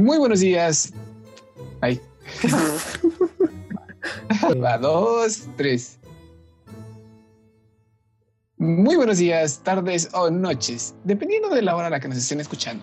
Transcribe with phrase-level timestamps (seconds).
[0.00, 0.94] Muy buenos días.
[1.82, 2.00] Ay.
[4.62, 5.98] Va, dos, tres.
[8.56, 12.40] Muy buenos días, tardes o noches, dependiendo de la hora a la que nos estén
[12.40, 12.82] escuchando.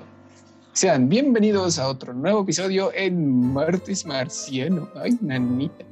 [0.73, 4.87] Sean bienvenidos a otro nuevo episodio en Martes Marciano.
[4.95, 5.85] Ay, nanita.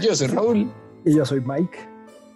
[0.00, 0.72] Yo soy Raúl.
[1.04, 1.78] Y yo soy Mike.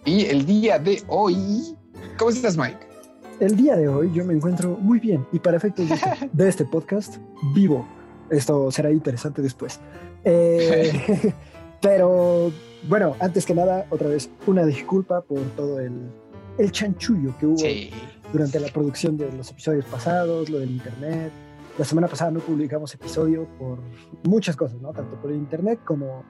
[0.07, 1.77] Y el día de hoy,
[2.17, 2.95] ¿cómo estás, Mike?
[3.41, 6.49] El día de hoy yo me encuentro muy bien y para efectos de este, de
[6.49, 7.17] este podcast,
[7.55, 7.87] vivo.
[8.35, 9.81] Esto será interesante después.
[10.25, 11.33] Eh,
[11.81, 12.51] pero
[12.89, 16.11] bueno, antes que nada, otra vez, una disculpa por todo el,
[16.59, 17.91] el chanchullo que hubo Sí.
[18.33, 21.31] durante la producción de los episodios pasados, lo del internet.
[21.79, 23.79] La semana pasada no publicamos episodio por
[24.25, 24.93] muchas cosas, ¿no?
[24.93, 26.23] Tanto por el internet como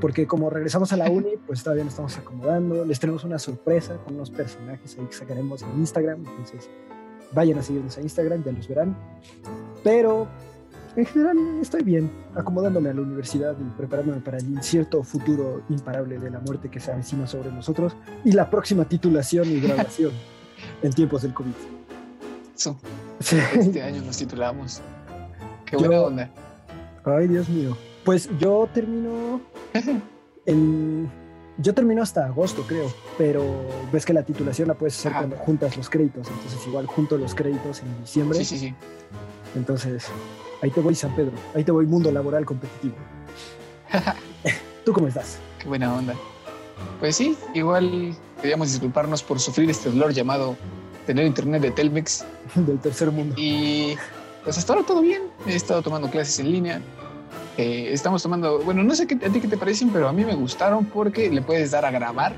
[0.00, 2.84] porque como regresamos a la uni, pues todavía nos estamos acomodando.
[2.84, 6.24] Les tenemos una sorpresa con unos personajes ahí que sacaremos en Instagram.
[6.26, 6.68] Entonces,
[7.32, 8.96] vayan a seguirnos a Instagram, ya los verán.
[9.82, 10.26] Pero
[10.96, 16.18] en general estoy bien, acomodándome a la universidad y preparándome para el incierto futuro imparable
[16.18, 17.94] de la muerte que se avecina sobre nosotros
[18.24, 20.12] y la próxima titulación y graduación
[20.82, 21.52] en tiempos del COVID.
[22.54, 22.70] Sí.
[23.20, 24.80] este año nos titulamos.
[25.66, 26.30] Qué Yo- buena onda.
[27.04, 27.76] Ay, Dios mío.
[28.04, 29.40] Pues yo termino
[30.46, 31.10] en...
[31.58, 33.42] Yo termino hasta agosto, creo, pero
[33.90, 35.20] ves que la titulación la puedes hacer Ajá.
[35.20, 38.74] cuando juntas los créditos, entonces igual junto los créditos en diciembre, Sí, sí, sí.
[39.54, 40.04] entonces
[40.66, 42.94] ahí te voy San Pedro, ahí te voy mundo laboral competitivo.
[44.84, 45.38] ¿Tú cómo estás?
[45.60, 46.14] Qué buena onda.
[46.98, 50.56] Pues sí, igual queríamos disculparnos por sufrir este dolor llamado
[51.06, 52.24] tener internet de Telmex.
[52.56, 53.34] Del tercer mundo.
[53.38, 53.96] Y
[54.42, 55.22] pues hasta ahora todo bien.
[55.46, 56.80] He estado tomando clases en línea.
[57.56, 60.24] Eh, estamos tomando, bueno, no sé qué, a ti qué te parecen, pero a mí
[60.24, 62.34] me gustaron porque le puedes dar a grabar.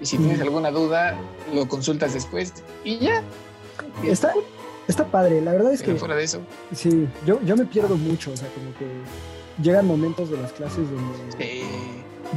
[0.00, 0.42] Y si tienes Mm.
[0.42, 1.16] alguna duda,
[1.54, 2.52] lo consultas después.
[2.84, 3.22] Y ya.
[4.04, 4.32] Está,
[4.92, 6.40] está padre, la verdad es Pero que fuera de eso,
[6.72, 8.86] sí, yo, yo me pierdo mucho, o sea, como que
[9.62, 11.36] llegan momentos de las clases donde...
[11.38, 11.62] eh,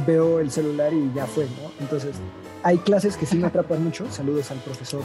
[0.06, 1.70] veo el celular y ya fue, ¿no?
[1.80, 2.16] Entonces,
[2.62, 4.04] hay clases que sí me atrapan mucho.
[4.10, 5.00] Saludos al profesor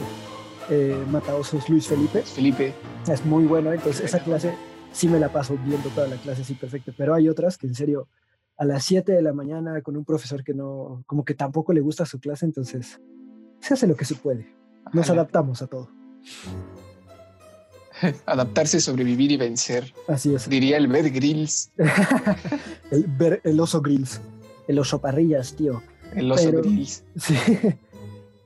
[0.70, 2.22] eh, Mataosos Luis Felipe.
[2.22, 2.74] Felipe,
[3.10, 4.24] Es muy bueno, entonces esa Bueno.
[4.40, 4.54] clase
[4.92, 6.92] sí me la paso viendo toda la clase, sí, perfecto.
[6.96, 8.08] Pero hay otras que en serio,
[8.58, 11.80] a las 7 de la mañana con un profesor que no, como que tampoco le
[11.80, 13.00] gusta su clase, entonces
[13.60, 14.52] se hace lo que se puede.
[14.92, 15.22] Nos Ojalá.
[15.22, 15.88] adaptamos a todo.
[18.26, 19.92] adaptarse, sobrevivir y vencer.
[20.08, 20.48] Así es.
[20.48, 21.72] Diría el Bear Grylls,
[22.90, 24.20] el, el oso grills,
[24.68, 25.82] el oso parrillas, tío.
[26.14, 27.04] el oso Pero- Grylls.
[27.16, 27.34] Sí.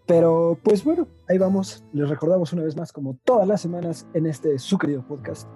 [0.07, 1.83] Pero pues bueno, ahí vamos.
[1.93, 5.49] Les recordamos una vez más, como todas las semanas en este su querido podcast,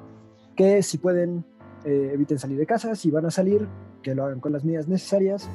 [0.57, 1.45] que si pueden,
[1.85, 2.97] eh, eviten salir de casa.
[2.97, 3.69] Si van a salir,
[4.03, 5.49] que lo hagan con las medidas necesarias.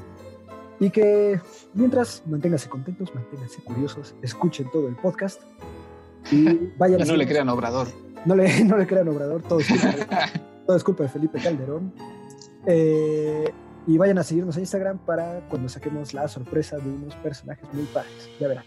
[0.80, 1.40] Y que
[1.74, 5.42] mientras manténganse contentos, manténganse curiosos, escuchen todo el podcast.
[6.32, 6.46] Y
[6.78, 7.88] vayan Y a no le crean Obrador.
[8.26, 10.06] No le, no le crean Obrador, todo es culpa de,
[10.68, 11.94] todo es culpa de Felipe Calderón.
[12.66, 13.52] Eh,
[13.88, 17.84] y vayan a seguirnos en Instagram para cuando saquemos la sorpresa de unos personajes muy
[17.86, 18.30] padres.
[18.40, 18.64] Ya verán.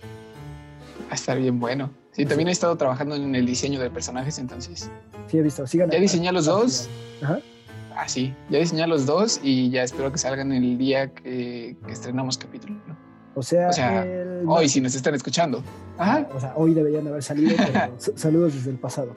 [1.06, 1.90] Va a estar bien bueno.
[2.12, 4.90] Sí, también he estado trabajando en el diseño de personajes, entonces.
[5.26, 5.66] Sí, he visto.
[5.66, 6.88] Sigan Ya a- diseñé los a- dos.
[7.22, 7.40] Ajá.
[7.96, 11.92] Ah, sí, ya diseñé los dos y ya espero que salgan el día que, que
[11.92, 12.74] estrenamos capítulo.
[12.86, 12.96] ¿no?
[13.34, 15.62] O sea, O sea, el- Hoy, si nos están escuchando.
[15.96, 16.28] Ajá.
[16.32, 19.10] O sea, hoy deberían haber salido, pero saludos desde el pasado.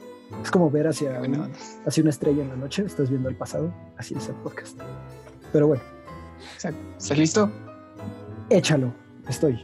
[0.44, 1.52] Es como ver hacia, un-
[1.86, 4.80] hacia una estrella en la noche, estás viendo el pasado, así es el podcast.
[5.52, 5.84] Pero bueno,
[6.54, 6.80] Exacto.
[6.98, 7.52] ¿Estás listo?
[8.50, 8.94] échalo,
[9.30, 9.64] estoy.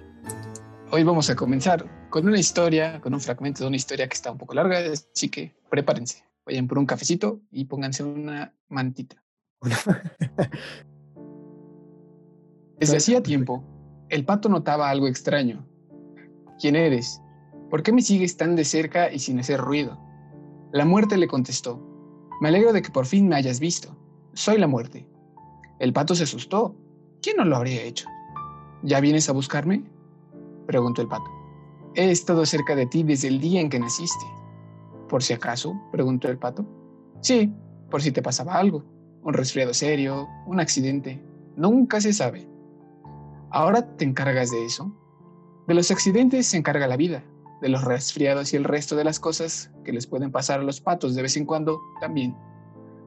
[0.91, 4.31] Hoy vamos a comenzar con una historia, con un fragmento de una historia que está
[4.31, 6.23] un poco larga, así que prepárense.
[6.45, 9.21] Vayan por un cafecito y pónganse una mantita.
[12.79, 13.63] Desde hacía tiempo,
[14.09, 15.67] el pato notaba algo extraño.
[16.61, 17.21] ¿Quién eres?
[17.69, 19.99] ¿Por qué me sigues tan de cerca y sin hacer ruido?
[20.71, 21.79] La muerte le contestó.
[22.41, 23.95] Me alegro de que por fin me hayas visto.
[24.33, 25.07] Soy la muerte.
[25.79, 26.75] El pato se asustó.
[27.21, 28.07] ¿Quién no lo habría hecho?
[28.83, 29.83] ¿Ya vienes a buscarme?
[30.65, 31.31] Preguntó el pato.
[31.95, 34.25] He estado cerca de ti desde el día en que naciste.
[35.07, 35.79] ¿Por si acaso?
[35.91, 36.65] Preguntó el pato.
[37.21, 37.53] Sí,
[37.89, 38.83] por si te pasaba algo.
[39.23, 41.23] Un resfriado serio, un accidente.
[41.55, 42.47] Nunca se sabe.
[43.51, 44.93] ¿Ahora te encargas de eso?
[45.67, 47.23] De los accidentes se encarga la vida,
[47.61, 50.81] de los resfriados y el resto de las cosas que les pueden pasar a los
[50.81, 52.35] patos de vez en cuando también.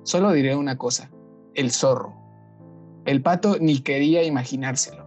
[0.03, 1.11] Solo diré una cosa,
[1.55, 2.15] el zorro.
[3.05, 5.07] El pato ni quería imaginárselo.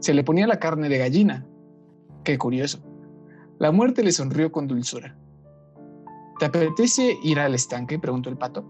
[0.00, 1.46] Se le ponía la carne de gallina.
[2.24, 2.80] Qué curioso.
[3.58, 5.16] La muerte le sonrió con dulzura.
[6.38, 7.98] ¿Te apetece ir al estanque?
[7.98, 8.64] preguntó el pato.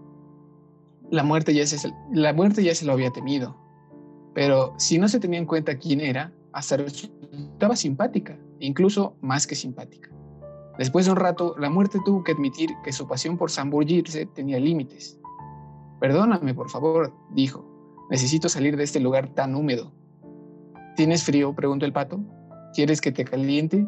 [1.11, 3.57] La muerte ya se, la muerte ya se lo había temido,
[4.33, 6.77] pero si no se tenía en cuenta quién era, hasta
[7.57, 10.11] resultaba simpática, incluso más que simpática.
[10.77, 14.59] Después de un rato, la muerte tuvo que admitir que su pasión por zambullirse tenía
[14.59, 15.19] límites.
[15.99, 17.65] Perdóname, por favor, dijo.
[18.11, 19.91] Necesito salir de este lugar tan húmedo.
[20.95, 21.55] ¿Tienes frío?
[21.55, 22.19] preguntó el pato.
[22.75, 23.87] ¿Quieres que te caliente?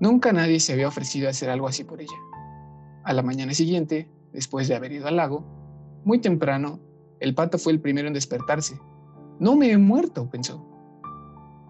[0.00, 2.18] Nunca nadie se había ofrecido a hacer algo así por ella.
[3.04, 5.44] A la mañana siguiente, después de haber ido al lago,
[6.04, 6.80] muy temprano,
[7.20, 8.80] el pato fue el primero en despertarse.
[9.38, 10.69] No me he muerto, pensó.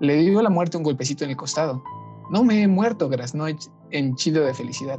[0.00, 1.82] Le dio la muerte un golpecito en el costado.
[2.31, 3.47] No me he muerto, graznó
[3.91, 4.99] henchido de felicidad.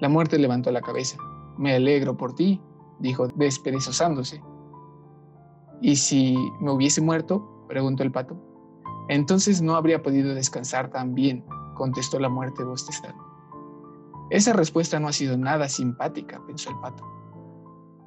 [0.00, 1.16] La muerte levantó la cabeza.
[1.56, 2.60] Me alegro por ti,
[2.98, 4.42] dijo desperezosándose.
[5.80, 7.64] ¿Y si me hubiese muerto?
[7.68, 8.36] preguntó el pato.
[9.08, 11.44] Entonces no habría podido descansar tan bien,
[11.74, 13.22] contestó la muerte bostezando.
[14.30, 17.04] Esa respuesta no ha sido nada simpática, pensó el pato.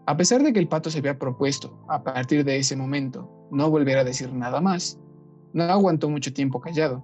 [0.06, 3.70] A pesar de que el pato se había propuesto, a partir de ese momento, no
[3.70, 5.00] volver a decir nada más,
[5.54, 7.04] no aguantó mucho tiempo callado.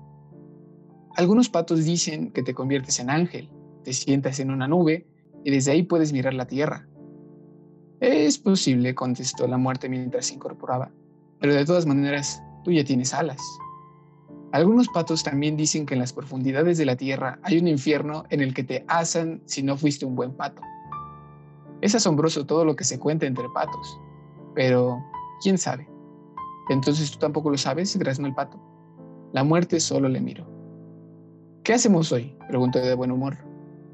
[1.16, 3.50] Algunos patos dicen que te conviertes en ángel,
[3.84, 5.08] te sientas en una nube
[5.44, 6.88] y desde ahí puedes mirar la tierra.
[8.00, 10.92] Es posible, contestó la muerte mientras se incorporaba,
[11.40, 13.42] pero de todas maneras, tú ya tienes alas.
[14.52, 18.42] Algunos patos también dicen que en las profundidades de la tierra hay un infierno en
[18.42, 20.62] el que te asan si no fuiste un buen pato.
[21.82, 24.00] Es asombroso todo lo que se cuenta entre patos,
[24.56, 25.04] pero
[25.42, 25.88] ¿quién sabe?
[26.70, 28.60] Entonces tú tampoco lo sabes, graznó el pato.
[29.34, 30.46] La muerte solo le miró.
[31.64, 32.36] ¿Qué hacemos hoy?
[32.48, 33.38] preguntó de buen humor.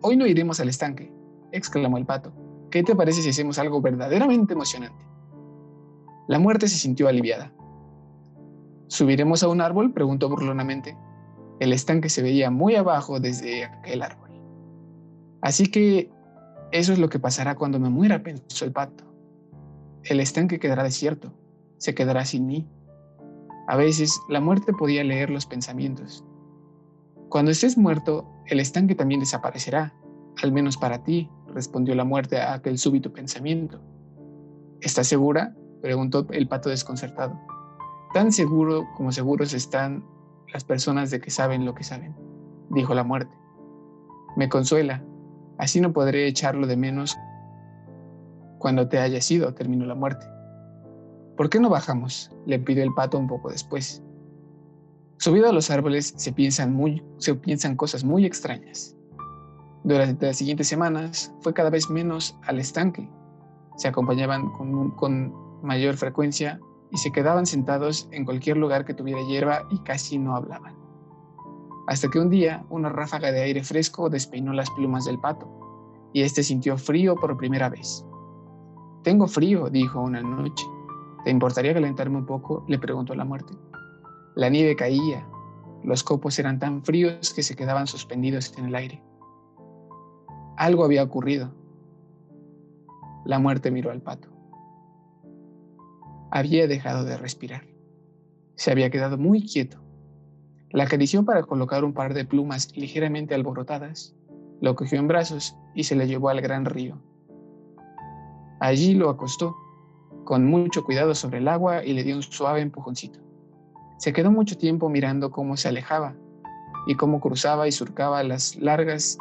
[0.01, 1.11] Hoy no iremos al estanque,
[1.51, 2.33] exclamó el pato.
[2.69, 5.05] ¿Qué te parece si hacemos algo verdaderamente emocionante?
[6.27, 7.53] La muerte se sintió aliviada.
[8.87, 9.93] ¿Subiremos a un árbol?
[9.93, 10.97] preguntó burlonamente.
[11.59, 14.29] El estanque se veía muy abajo desde aquel árbol.
[15.41, 16.09] Así que
[16.71, 19.03] eso es lo que pasará cuando me muera, pensó el pato.
[20.03, 21.33] El estanque quedará desierto,
[21.83, 22.65] se quedará sin mí.
[23.67, 26.23] A veces la muerte podía leer los pensamientos.
[27.27, 29.93] Cuando estés muerto, el estanque también desaparecerá,
[30.41, 33.81] al menos para ti, respondió la muerte a aquel súbito pensamiento.
[34.79, 35.57] ¿Estás segura?
[35.81, 37.37] preguntó el pato desconcertado.
[38.13, 40.05] Tan seguro como seguros están
[40.53, 42.15] las personas de que saben lo que saben,
[42.69, 43.35] dijo la muerte.
[44.37, 45.03] Me consuela,
[45.57, 47.17] así no podré echarlo de menos
[48.57, 50.25] cuando te haya ido, terminó la muerte.
[51.37, 52.31] ¿Por qué no bajamos?
[52.45, 54.03] le pidió el pato un poco después.
[55.17, 58.95] Subido a los árboles se piensan, muy, se piensan cosas muy extrañas.
[59.83, 63.09] Durante las siguientes semanas fue cada vez menos al estanque.
[63.77, 64.49] Se acompañaban
[64.97, 65.33] con,
[65.63, 66.59] mayor frecuencia
[66.91, 70.75] y se quedaban sentados en cualquier lugar que tuviera hierba y casi no hablaban.
[71.87, 75.49] Hasta que un día una ráfaga de aire fresco despeinó las plumas del pato
[76.13, 78.05] y éste sintió frío por primera vez.
[79.03, 80.65] Tengo frío, dijo una noche.
[81.23, 82.65] ¿Te importaría calentarme un poco?
[82.67, 83.53] le preguntó la muerte.
[84.35, 85.27] La nieve caía,
[85.83, 89.03] los copos eran tan fríos que se quedaban suspendidos en el aire.
[90.57, 91.51] Algo había ocurrido.
[93.25, 94.29] La muerte miró al pato.
[96.31, 97.65] Había dejado de respirar.
[98.55, 99.83] Se había quedado muy quieto.
[100.71, 104.15] La acarició para colocar un par de plumas ligeramente alborotadas,
[104.59, 106.97] lo cogió en brazos y se le llevó al gran río.
[108.59, 109.55] Allí lo acostó,
[110.23, 113.19] con mucho cuidado sobre el agua y le dio un suave empujoncito.
[113.97, 116.15] Se quedó mucho tiempo mirando cómo se alejaba
[116.87, 119.17] y cómo cruzaba y surcaba las largas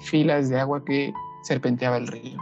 [0.00, 2.38] filas de agua que serpenteaba el río.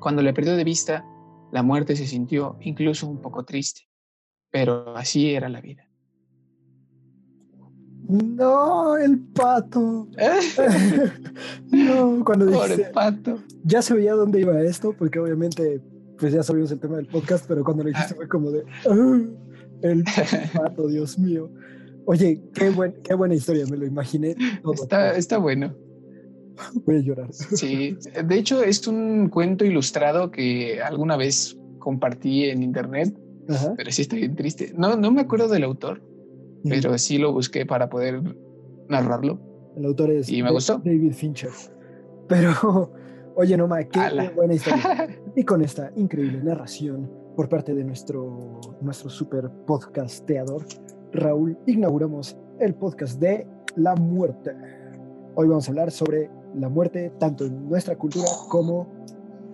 [0.00, 1.04] Cuando le perdió de vista,
[1.52, 3.82] la muerte se sintió incluso un poco triste,
[4.50, 5.86] pero así era la vida.
[8.08, 10.08] No, el pato.
[11.70, 13.38] no, cuando Pobre pato.
[13.62, 15.80] Ya se veía dónde iba esto, porque obviamente,
[16.20, 18.16] pues ya sabíamos el tema del podcast, pero cuando lo dijiste ah.
[18.16, 18.62] fue como de.
[18.88, 19.20] Ah".
[19.82, 20.04] El
[20.54, 21.50] pato, Dios mío.
[22.04, 24.36] Oye, qué, buen, qué buena historia, me lo imaginé.
[24.74, 25.74] Está, está bueno.
[26.84, 27.32] Voy a llorar.
[27.32, 33.16] Sí, de hecho es un cuento ilustrado que alguna vez compartí en internet,
[33.76, 34.72] pero sí está bien triste.
[34.76, 36.02] No, no me acuerdo del autor,
[36.64, 38.20] pero sí lo busqué para poder
[38.88, 39.40] narrarlo.
[39.76, 40.82] El autor es y me gustó.
[40.84, 41.50] David Fincher.
[42.28, 42.92] Pero,
[43.36, 45.08] oye, Noma, qué buena historia.
[45.36, 50.64] y con esta increíble narración por parte de nuestro, nuestro super podcasteador,
[51.12, 53.46] Raúl, inauguramos el podcast de
[53.76, 54.52] La Muerte.
[55.34, 58.88] Hoy vamos a hablar sobre la muerte, tanto en nuestra cultura como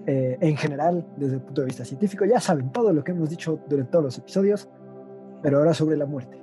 [0.06, 2.25] eh, en general desde el punto de vista científico.
[2.25, 4.68] Ya saben todo lo que hemos dicho durante todos los episodios,
[5.42, 6.40] pero ahora sobre la muerte.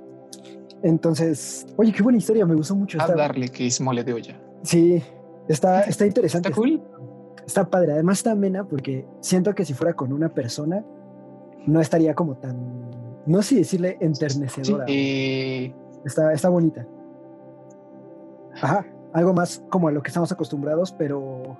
[0.82, 3.00] Entonces, oye, qué buena historia, me gustó mucho.
[3.00, 4.40] A darle que es mole de olla.
[4.62, 5.02] Sí,
[5.48, 6.48] está, está interesante.
[6.48, 6.82] Está cool.
[7.46, 10.84] Está padre, además está amena porque siento que si fuera con una persona
[11.66, 12.56] no estaría como tan,
[13.26, 14.86] no sé decirle enternecedora.
[16.04, 16.86] Está, está bonita.
[18.60, 21.56] Ajá, algo más como a lo que estamos acostumbrados, pero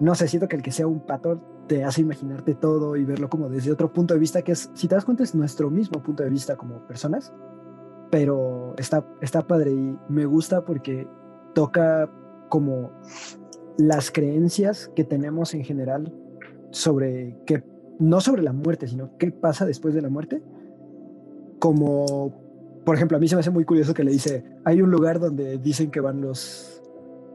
[0.00, 3.28] no sé, siento que el que sea un pato te hace imaginarte todo y verlo
[3.28, 6.02] como desde otro punto de vista que es, si te das cuenta, es nuestro mismo
[6.02, 7.32] punto de vista como personas,
[8.10, 11.06] pero está, está padre y me gusta porque
[11.54, 12.10] toca
[12.48, 12.90] como
[13.80, 16.12] las creencias que tenemos en general
[16.70, 17.64] sobre que
[17.98, 20.42] no sobre la muerte, sino qué pasa después de la muerte.
[21.58, 24.90] Como, por ejemplo, a mí se me hace muy curioso que le dice, hay un
[24.90, 26.82] lugar donde dicen que van los,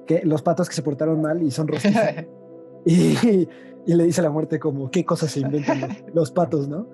[0.06, 2.02] que, los patos que se portaron mal y son rostizos.
[2.86, 3.48] y,
[3.86, 5.82] y, le dice a la muerte como, ¿qué cosas se inventan
[6.14, 6.88] los, patos, no?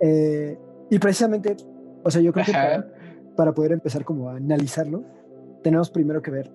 [0.00, 0.58] Eh,
[0.90, 1.56] y precisamente,
[2.02, 2.86] o sea, yo creo que para,
[3.36, 5.04] para poder empezar como a analizarlo,
[5.62, 6.50] tenemos primero que ver,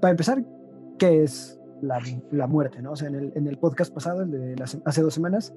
[0.00, 0.44] para empezar,
[0.98, 2.00] qué es la,
[2.30, 2.92] la, muerte, ¿no?
[2.92, 5.54] O sea, en el, en el podcast pasado, el de las, hace dos semanas,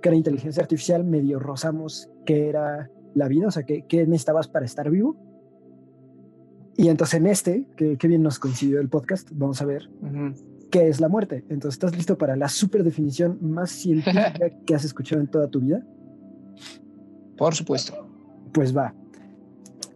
[0.00, 4.48] que era inteligencia artificial, medio rozamos qué era la vida, o sea, qué, qué necesitabas
[4.48, 5.16] para estar vivo.
[6.76, 9.90] Y entonces en este, que, qué bien nos coincidió el podcast, vamos a ver
[10.70, 11.44] qué es la muerte.
[11.50, 15.60] Entonces, ¿estás listo para la super definición más científica que has escuchado en toda tu
[15.60, 15.84] vida?
[17.36, 18.08] Por supuesto.
[18.52, 18.94] Pues va.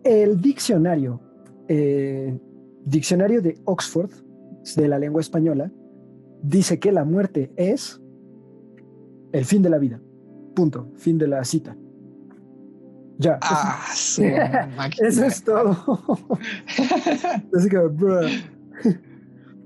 [0.04, 1.20] El diccionario,
[1.68, 2.38] eh,
[2.84, 4.10] diccionario de Oxford,
[4.74, 5.70] de la lengua española,
[6.42, 8.00] dice que la muerte es
[9.32, 10.00] el fin de la vida.
[10.54, 10.90] Punto.
[10.96, 11.76] Fin de la cita.
[13.18, 13.38] Ya.
[13.42, 13.84] Ah,
[14.98, 15.70] eso es todo.
[17.54, 17.78] Así que,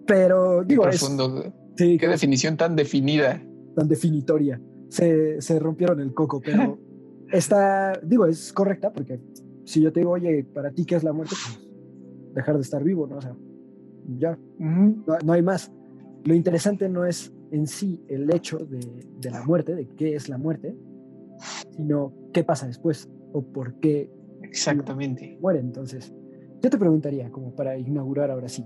[0.06, 1.52] Pero, digo, Qué profundo.
[1.76, 3.42] Sí, Qué definición tan definida.
[3.74, 4.60] Tan definitoria.
[4.88, 6.78] Se, se rompieron el coco, pero
[7.32, 9.20] está, digo, es correcta porque
[9.64, 11.36] si yo te digo, oye, para ti, ¿qué es la muerte?
[11.44, 11.70] Pues
[12.34, 13.16] dejar de estar vivo, ¿no?
[13.16, 13.36] O sea,
[14.18, 15.70] ya, no, hay más.
[16.24, 18.80] Lo interesante no es en sí el hecho de,
[19.18, 20.76] de, la muerte, de qué es la muerte,
[21.70, 24.10] sino qué pasa después o por qué
[24.42, 25.38] Exactamente.
[25.40, 25.60] muere.
[25.60, 26.12] Entonces,
[26.62, 28.64] yo te preguntaría, como para inaugurar ahora sí,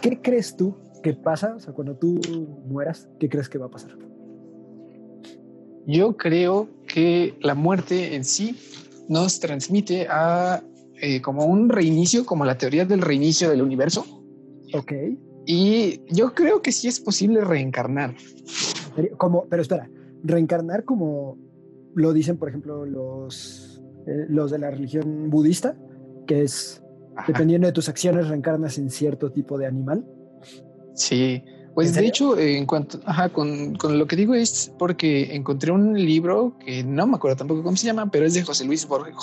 [0.00, 1.54] ¿qué crees tú que pasa?
[1.56, 2.20] O sea, cuando tú
[2.66, 3.96] mueras, ¿qué crees que va a pasar?
[5.86, 8.56] Yo creo que la muerte en sí
[9.08, 10.62] nos transmite a
[11.00, 14.15] eh, como un reinicio, como la teoría del reinicio del universo.
[14.74, 14.92] Ok.
[15.46, 18.14] Y yo creo que sí es posible reencarnar.
[19.16, 19.88] Como, pero espera,
[20.22, 21.38] reencarnar como
[21.94, 25.76] lo dicen, por ejemplo, los, eh, los de la religión budista,
[26.26, 26.82] que es
[27.26, 30.04] dependiendo de tus acciones reencarnas en cierto tipo de animal.
[30.94, 31.42] Sí,
[31.74, 35.92] pues de hecho, en cuanto, ajá, con, con, lo que digo es porque encontré un
[35.94, 39.14] libro que no me acuerdo tampoco cómo se llama, pero es de José Luis Borges,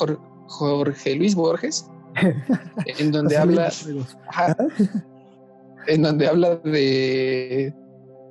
[0.48, 1.88] Jorge Luis Borges,
[3.00, 3.72] en donde habla,
[5.88, 7.74] en donde habla de,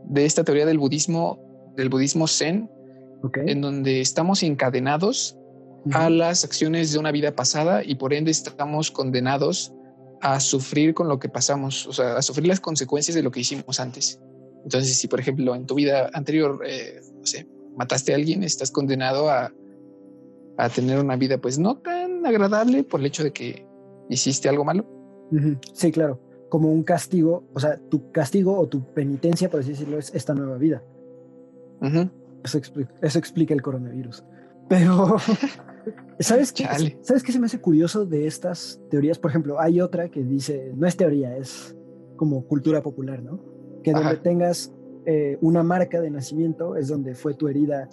[0.04, 2.71] de esta teoría del budismo, del budismo zen,
[3.47, 5.37] en donde estamos encadenados
[5.92, 9.73] a las acciones de una vida pasada y por ende estamos condenados
[10.21, 13.40] a sufrir con lo que pasamos, o sea, a sufrir las consecuencias de lo que
[13.40, 14.21] hicimos antes.
[14.64, 18.71] Entonces, si por ejemplo en tu vida anterior, eh, no sé, mataste a alguien, estás
[18.71, 19.52] condenado a,
[20.59, 23.66] a tener una vida pues no tan agradable por el hecho de que
[24.09, 24.87] hiciste algo malo.
[25.73, 26.21] Sí, claro,
[26.52, 30.35] como un castigo, o sea, tu castigo o tu penitencia, por así decirlo, es esta
[30.35, 30.82] nueva vida.
[32.44, 34.23] eso, explica, eso, explica, el coronavirus.
[34.68, 35.16] Pero,
[36.21, 36.64] ¿sabes qué?
[37.00, 39.18] ¿Sabes qué se me hace curioso de estas teorías?
[39.18, 41.75] Por ejemplo, hay otra que dice, no es teoría, es
[42.16, 43.40] como cultura popular, ¿no?
[43.82, 44.75] Que donde tengas
[45.06, 47.88] eh, una marca de nacimiento es donde fue tu herida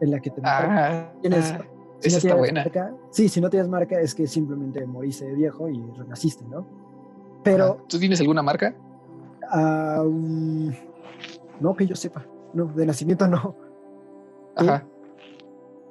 [0.00, 1.66] en la que te ah, Tienes ah.
[1.98, 2.62] Si está buena.
[2.62, 6.83] Marca, sí, si no tienes marca es que simplemente moriste de viejo y renaciste, ¿no?
[7.44, 7.84] Pero...
[7.88, 8.74] ¿Tú tienes alguna marca?
[11.60, 12.26] no, que yo sepa.
[12.54, 13.54] No, de nacimiento no.
[14.56, 14.84] Ajá.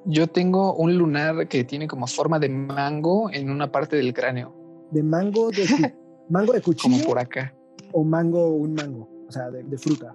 [0.06, 4.54] Yo tengo un lunar que tiene como forma de mango en una parte del cráneo.
[4.92, 5.96] ¿De mango de,
[6.30, 6.98] mango de cuchillo?
[6.98, 7.56] Como por acá.
[7.94, 9.10] ¿O mango, un mango?
[9.30, 10.14] O sea, de, de fruta.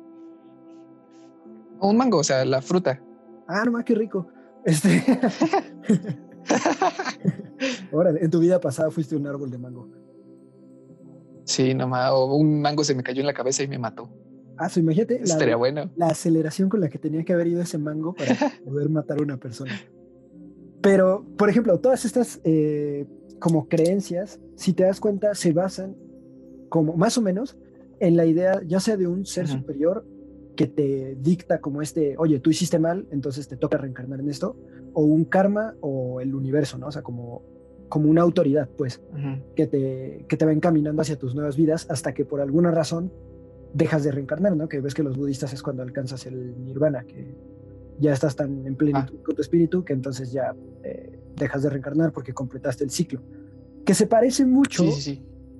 [1.80, 3.00] Un mango, o sea, la fruta.
[3.46, 4.26] Ah, no más, qué rico.
[4.64, 5.02] Este.
[7.92, 9.88] Ahora, en tu vida pasada fuiste un árbol de mango.
[11.48, 14.10] Sí, nomás, o un mango se me cayó en la cabeza y me mató.
[14.58, 15.90] Ah, so, imagínate la, bueno.
[15.96, 18.34] la aceleración con la que tenía que haber ido ese mango para
[18.66, 19.72] poder matar a una persona.
[20.82, 23.06] Pero, por ejemplo, todas estas eh,
[23.38, 25.96] como creencias, si te das cuenta, se basan
[26.68, 27.56] como más o menos
[27.98, 30.06] en la idea ya sea de un ser superior
[30.54, 34.54] que te dicta como este, oye, tú hiciste mal, entonces te toca reencarnar en esto,
[34.92, 36.88] o un karma o el universo, ¿no?
[36.88, 37.42] O sea, como,
[37.88, 39.00] como una autoridad, pues,
[39.54, 43.12] que, te, que te va encaminando hacia tus nuevas vidas hasta que por alguna razón
[43.74, 44.68] dejas de reencarnar, ¿no?
[44.68, 47.36] Que ves que los budistas es cuando alcanzas el nirvana, que
[47.98, 49.22] ya estás tan en plenitud ah.
[49.24, 50.54] con tu espíritu que entonces ya
[50.84, 53.22] eh, dejas de reencarnar porque completaste el ciclo.
[53.84, 54.84] Que se parece mucho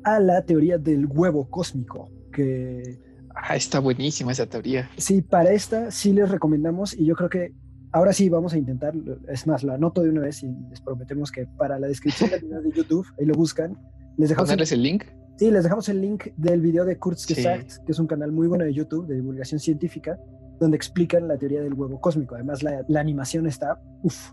[0.05, 2.99] a la teoría del huevo cósmico, que
[3.41, 4.91] Ah, está buenísima esa teoría.
[4.97, 7.53] Sí, para esta sí les recomendamos y yo creo que
[7.93, 8.95] ahora sí vamos a intentar,
[9.29, 12.43] es más, lo anoto de una vez y les prometemos que para la descripción del
[12.43, 13.77] video de YouTube, ahí lo buscan,
[14.17, 15.05] les dejamos el, el, link.
[15.37, 17.81] Sí, les dejamos el link del video de Kurzgesagt, sí.
[17.87, 20.19] que es un canal muy bueno de YouTube de divulgación científica,
[20.59, 22.35] donde explican la teoría del huevo cósmico.
[22.35, 24.33] Además, la, la animación está, uff,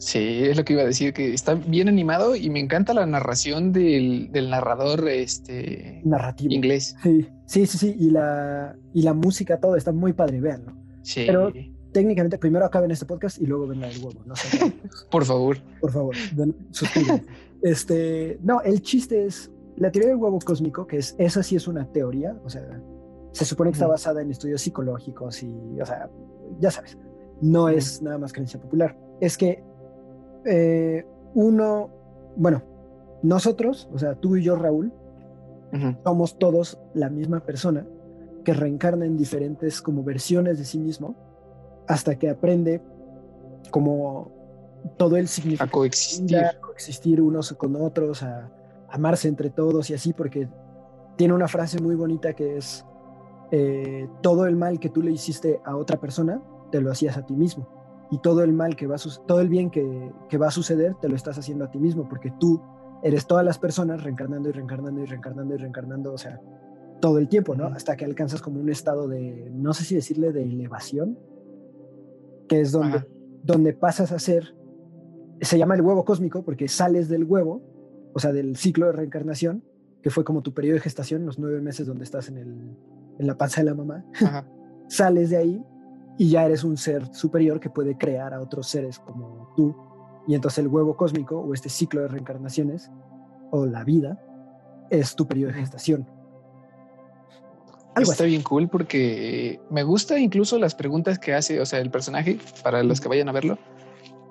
[0.00, 3.04] Sí, es lo que iba a decir, que está bien animado y me encanta la
[3.04, 6.96] narración del, del narrador este, narrativo inglés.
[7.02, 10.72] Sí, sí, sí, sí, y la, y la música, todo está muy padre, véanlo.
[11.02, 11.24] Sí.
[11.26, 11.52] Pero
[11.92, 14.34] técnicamente primero acaben este podcast y luego ven la del huevo, ¿no?
[15.10, 15.58] Por favor.
[15.80, 16.14] Por favor,
[16.70, 17.24] suscríbanse.
[17.62, 21.66] este, no, el chiste es la teoría del huevo cósmico, que es, esa sí es
[21.66, 22.80] una teoría, o sea,
[23.32, 26.10] se supone que está basada en estudios psicológicos y, o sea,
[26.60, 26.98] ya sabes,
[27.40, 28.96] no es nada más creencia popular.
[29.20, 29.62] Es que
[30.44, 31.90] eh, uno,
[32.36, 32.62] bueno,
[33.22, 34.92] nosotros, o sea, tú y yo, Raúl,
[35.72, 35.98] uh -huh.
[36.04, 37.86] somos todos la misma persona
[38.44, 41.14] que reencarna en diferentes como versiones de sí mismo
[41.86, 42.80] hasta que aprende
[43.70, 44.32] como
[44.96, 45.68] todo el significado.
[45.68, 46.36] A coexistir.
[46.38, 48.50] A coexistir unos con otros, a
[48.88, 50.48] amarse entre todos y así, porque
[51.16, 52.84] tiene una frase muy bonita que es,
[53.50, 57.26] eh, todo el mal que tú le hiciste a otra persona, te lo hacías a
[57.26, 57.68] ti mismo
[58.12, 60.96] y todo el mal que va a todo el bien que, que, va a suceder
[61.00, 62.60] te lo estás haciendo a ti mismo porque tú
[63.02, 66.40] eres todas las personas reencarnando y reencarnando y reencarnando y reencarnando, o sea,
[67.00, 67.66] todo el tiempo, ¿no?
[67.66, 71.18] Hasta que alcanzas como un estado de, no sé si decirle de elevación,
[72.50, 73.06] que es donde,
[73.44, 74.56] donde pasas a ser,
[75.40, 77.62] se llama el huevo cósmico porque sales del huevo,
[78.12, 79.62] o sea, del ciclo de reencarnación,
[80.02, 82.76] que fue como tu periodo de gestación, los nueve meses donde estás en, el,
[83.20, 84.04] en la panza de la mamá,
[84.88, 85.64] sales de ahí
[86.18, 89.76] y ya eres un ser superior que puede crear a otros seres como tú.
[90.26, 92.90] Y entonces el huevo cósmico o este ciclo de reencarnaciones
[93.52, 94.20] o la vida
[94.90, 96.10] es tu periodo de gestación.
[97.94, 98.30] Algo Está así.
[98.30, 102.82] bien cool porque me gusta incluso las preguntas que hace, o sea, el personaje, para
[102.82, 103.58] los que vayan a verlo,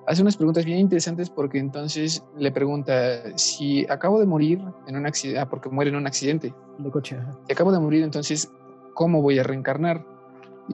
[0.06, 5.06] hace unas preguntas bien interesantes porque entonces le pregunta si acabo de morir en un
[5.06, 6.54] accidente, ah, porque muere en un accidente.
[6.78, 7.18] De coche.
[7.46, 8.50] Si acabo de morir, entonces,
[8.94, 10.04] ¿cómo voy a reencarnar?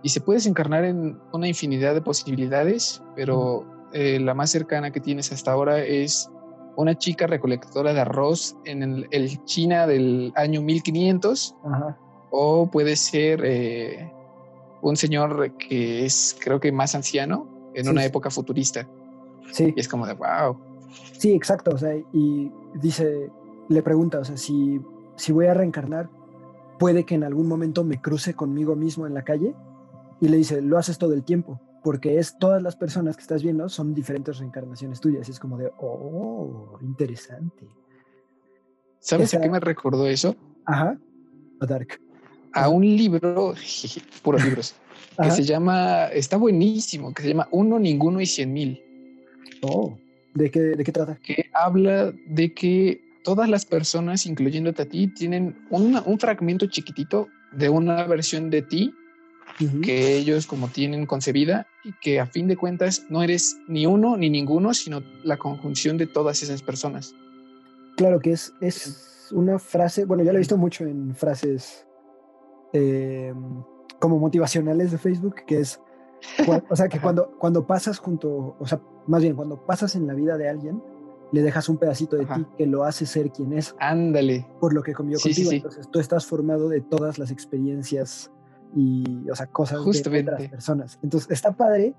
[0.03, 5.01] y se puedes encarnar en una infinidad de posibilidades, pero eh, la más cercana que
[5.01, 6.31] tienes hasta ahora es
[6.77, 11.99] una chica recolectora de arroz en el, el China del año 1500, Ajá.
[12.39, 14.13] O puede ser eh,
[14.83, 18.07] un señor que es, creo que más anciano, en Sí, una sí.
[18.09, 18.87] época futurista.
[19.53, 20.57] Sí, Y es como de, wow.
[21.19, 21.71] sí, exacto.
[21.75, 23.31] O sea, y dice,
[23.69, 24.81] le pregunta, o sea, si,
[25.17, 26.09] si voy a reencarnar,
[26.79, 29.55] puede que en algún momento me cruce conmigo mismo en la calle.
[30.21, 33.43] Y le dice, lo haces todo el tiempo, porque es todas las personas que estás
[33.43, 35.29] viendo son diferentes reencarnaciones tuyas.
[35.29, 37.67] Y es como de, oh, interesante.
[38.99, 40.35] ¿Sabes Esa- a qué me recordó eso?
[40.65, 40.99] Ajá.
[41.61, 42.01] A Dark.
[42.57, 43.55] A un libro,
[44.23, 44.75] puros libros,
[45.17, 45.31] que Ajá.
[45.31, 48.83] se llama, está buenísimo, que se llama Uno, Ninguno y Cien Mil.
[49.63, 49.99] Oh,
[50.35, 51.17] ¿de qué, ¿de qué trata?
[51.23, 57.29] que habla de que todas las personas, incluyéndote a ti, tienen una- un fragmento chiquitito
[57.53, 58.93] de una versión de ti
[59.83, 64.17] que ellos como tienen concebida y que a fin de cuentas no eres ni uno
[64.19, 67.15] ni ninguno, sino la conjunción de todas esas personas.
[67.97, 71.86] Claro que es, es una frase, bueno, ya la he visto mucho en frases
[72.73, 73.33] eh,
[74.01, 75.81] como motivacionales de Facebook, que es,
[76.71, 80.15] o sea, que cuando, cuando pasas junto, o sea, más bien, cuando pasas en la
[80.15, 80.83] vida de alguien,
[81.33, 82.37] le dejas un pedacito de Ajá.
[82.37, 84.47] ti que lo hace ser quien es, Ándale.
[84.61, 85.51] por lo que comió Sí, sí, contigo.
[85.51, 85.57] sí.
[85.57, 88.31] Entonces, tú estás formado de todas las experiencias
[88.75, 90.33] y, o sea, cosas de Justamente.
[90.33, 90.99] otras personas.
[91.03, 91.95] Entonces, está padre,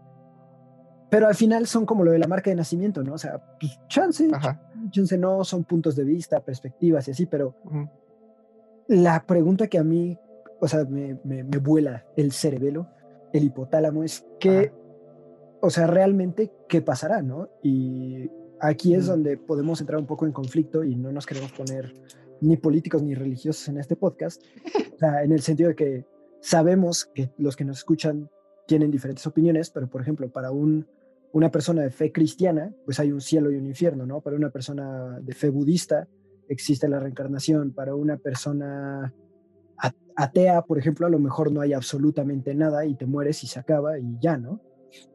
[1.09, 3.13] pero al final son como lo de la marca de nacimiento, ¿no?
[3.13, 4.61] O sea, pues, chance, Ajá.
[4.91, 7.89] chance no, son puntos de vista, perspectivas y así, pero Ujú.
[8.87, 10.17] la pregunta que a mí,
[10.59, 12.87] o sea, me, me- me vuela el cerebelo,
[13.33, 14.71] el hipotálamo, es que,
[15.61, 17.49] o sea, realmente, ¿qué pasará, no?
[17.63, 21.93] Y aquí es donde podemos entrar un poco en conflicto y no nos queremos poner
[22.41, 24.41] ni políticos ni religiosos en este podcast,
[24.95, 26.05] o sea, en el sentido de que
[26.39, 28.29] sabemos que los que nos escuchan
[28.67, 30.87] tienen diferentes opiniones, pero por ejemplo, para un,
[31.33, 34.21] una persona de fe cristiana, pues hay un cielo y un infierno, ¿no?
[34.21, 36.07] Para una persona de fe budista
[36.49, 39.13] existe la reencarnación, para una persona
[40.17, 43.59] atea, por ejemplo, a lo mejor no hay absolutamente nada y te mueres y se
[43.59, 44.59] acaba y ya, ¿no?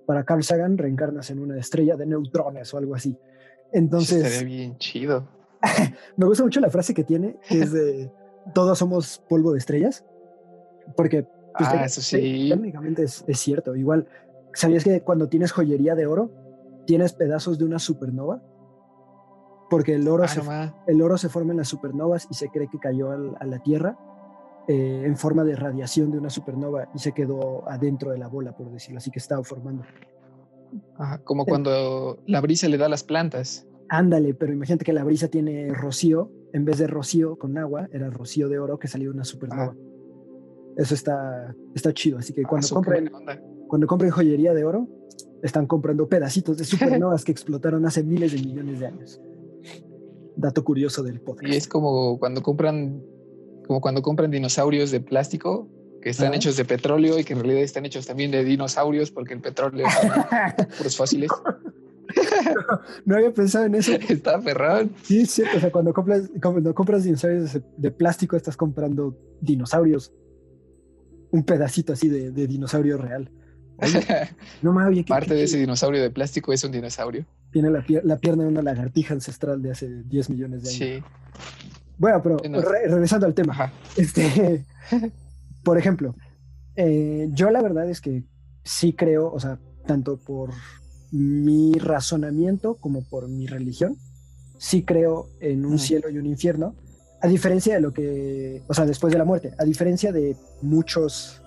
[0.07, 3.11] Para Carl Sagan reencarnas en una estrella de neutrones o algo así.
[3.11, 5.27] Eso Entonces, bien chido.
[6.17, 8.11] me gusta mucho la frase que tiene, que es de
[8.55, 10.05] todos somos polvo de estrellas,
[10.97, 12.49] porque pues, Ah, técnicamente- eso sí.
[12.51, 13.75] técnicamente es, es cierto.
[13.77, 14.07] Igual,
[14.55, 16.31] ¿sabías que cuando tienes joyería de oro,
[16.87, 18.41] tienes pedazos de una supernova?
[19.69, 20.41] Porque el oro, Ah, se,
[20.87, 23.59] el oro se forma en las supernovas y se cree que cayó al- a la
[23.61, 23.99] Tierra
[24.69, 28.57] eh, en forma de radiación de una supernova y se quedó adentro de la bola,
[28.57, 29.83] por decirlo así, que estaba formando.
[31.25, 33.67] como cuando la brisa le da a las plantas.
[33.89, 38.09] Ándale, pero imagínate que la brisa tiene rocío, en vez de rocío con agua, era
[38.09, 39.75] rocío de oro que salió de una supernova.
[40.77, 43.11] Eso está, está chido, así que cuando, compren,
[43.69, 44.89] cuando compren joyería de oro,
[45.43, 49.21] están comprando pedacitos de supernovas que explotaron hace miles de millones de años.
[50.37, 51.53] Dato curioso del podcast.
[51.53, 53.03] Y es como cuando compran,
[53.67, 55.69] como cuando compran dinosaurios de plástico
[56.01, 59.35] que están hechos de petróleo y que en realidad están hechos también de dinosaurios porque
[59.35, 61.31] el petróleo es puros fósiles.
[63.05, 63.93] No, había pensado en eso.
[64.09, 64.93] Está perrón.
[65.03, 65.57] Sí, es cierto.
[65.57, 70.13] O sea, cuando compras, cuando compras dinosaurios de plástico, estás comprando dinosaurios.
[71.31, 73.31] Un pedacito así de, de dinosaurio real.
[74.63, 77.27] no me había Parte de ese dinosaurio de plástico es un dinosaurio.
[77.51, 81.05] Tiene la, pierna de una lagartija ancestral de hace 10 millones de años.
[81.05, 81.82] Sí.
[82.03, 83.73] Bueno, pero regresando al tema.
[83.97, 84.67] Este,
[85.63, 86.17] por ejemplo,
[86.75, 88.25] eh, yo la verdad es que
[88.65, 90.51] sí creo, o sea, tanto por
[91.13, 93.97] mi razonamiento como por mi religión,
[94.59, 96.75] sí creo en un cielo y un infierno,
[97.21, 101.41] a diferencia de lo que, o sea, después de la muerte, a diferencia de muchos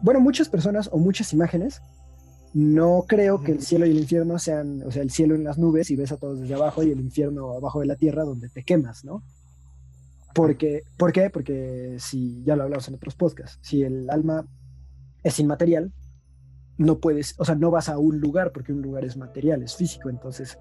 [0.00, 1.82] bueno, muchas personas o muchas imágenes,
[2.54, 5.58] no creo que el cielo y el infierno sean, o sea, el cielo en las
[5.58, 8.48] nubes y ves a todos desde abajo y el infierno abajo de la tierra donde
[8.48, 9.24] te quemas, ¿no?
[10.34, 11.30] Porque, ¿Por qué?
[11.30, 14.46] Porque si, ya lo hablamos en otros podcasts, si el alma
[15.22, 15.92] es inmaterial,
[16.78, 19.76] no puedes, o sea, no vas a un lugar porque un lugar es material, es
[19.76, 20.58] físico, entonces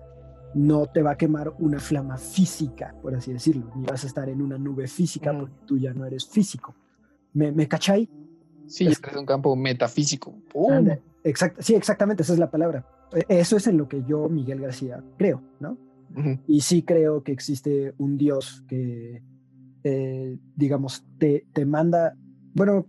[0.53, 4.27] no te va a quemar una flama física, por así decirlo, ni vas a estar
[4.27, 6.75] en una nube física porque tú ya no eres físico.
[7.33, 8.09] ¿Me, me cachai?
[8.67, 10.35] Sí, es, un campo metafísico.
[11.59, 12.85] sí, exactamente, esa es la palabra.
[13.13, 15.77] E, eso es en lo que yo, Miguel García, creo, ¿no?
[16.47, 19.21] Y sí creo que existe un Dios que,
[19.83, 22.15] eh, digamos, te, te manda,
[22.53, 22.85] bueno,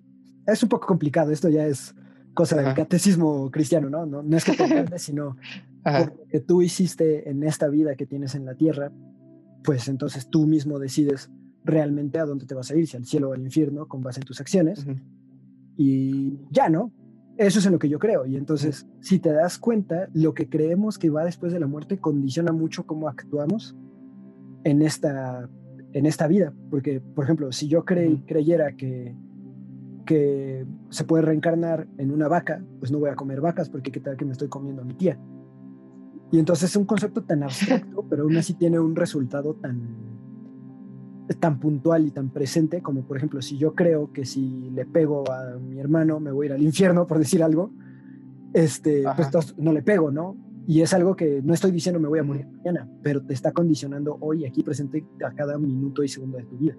[0.46, 1.94] es un poco complicado, esto ya es
[2.34, 4.06] cosa del catecismo cristiano, ¿no?
[4.06, 5.36] No, no es que te mande, sino
[6.30, 8.92] que tú hiciste en esta vida que tienes en la tierra,
[9.62, 11.30] pues entonces tú mismo decides
[11.64, 14.20] realmente a dónde te vas a ir, si al cielo o al infierno, con base
[14.20, 14.86] en tus acciones
[15.76, 16.92] y ya, ¿no?
[17.36, 18.26] Eso es en lo que yo creo.
[18.26, 21.98] Y entonces, si te das cuenta, lo que creemos que va después de la muerte
[21.98, 23.76] condiciona mucho cómo actuamos
[24.64, 25.48] en esta,
[25.92, 26.52] en esta vida.
[26.70, 29.14] Porque, por ejemplo, si yo creyera que,
[30.06, 34.00] que se puede reencarnar en una vaca, pues no voy a comer vacas porque qué
[34.00, 35.18] tal que me estoy comiendo a mi tía.
[36.32, 40.10] Y entonces es un concepto tan abstracto, pero aún así tiene un resultado tan
[41.38, 45.30] tan puntual y tan presente como por ejemplo si yo creo que si le pego
[45.30, 47.70] a mi hermano me voy a ir al infierno por decir algo
[48.52, 50.36] este pues no le pego no
[50.70, 53.52] y es algo que no estoy diciendo me voy a morir mañana pero te está
[53.52, 56.76] condicionando hoy aquí presente a cada minuto y segundo de tu vida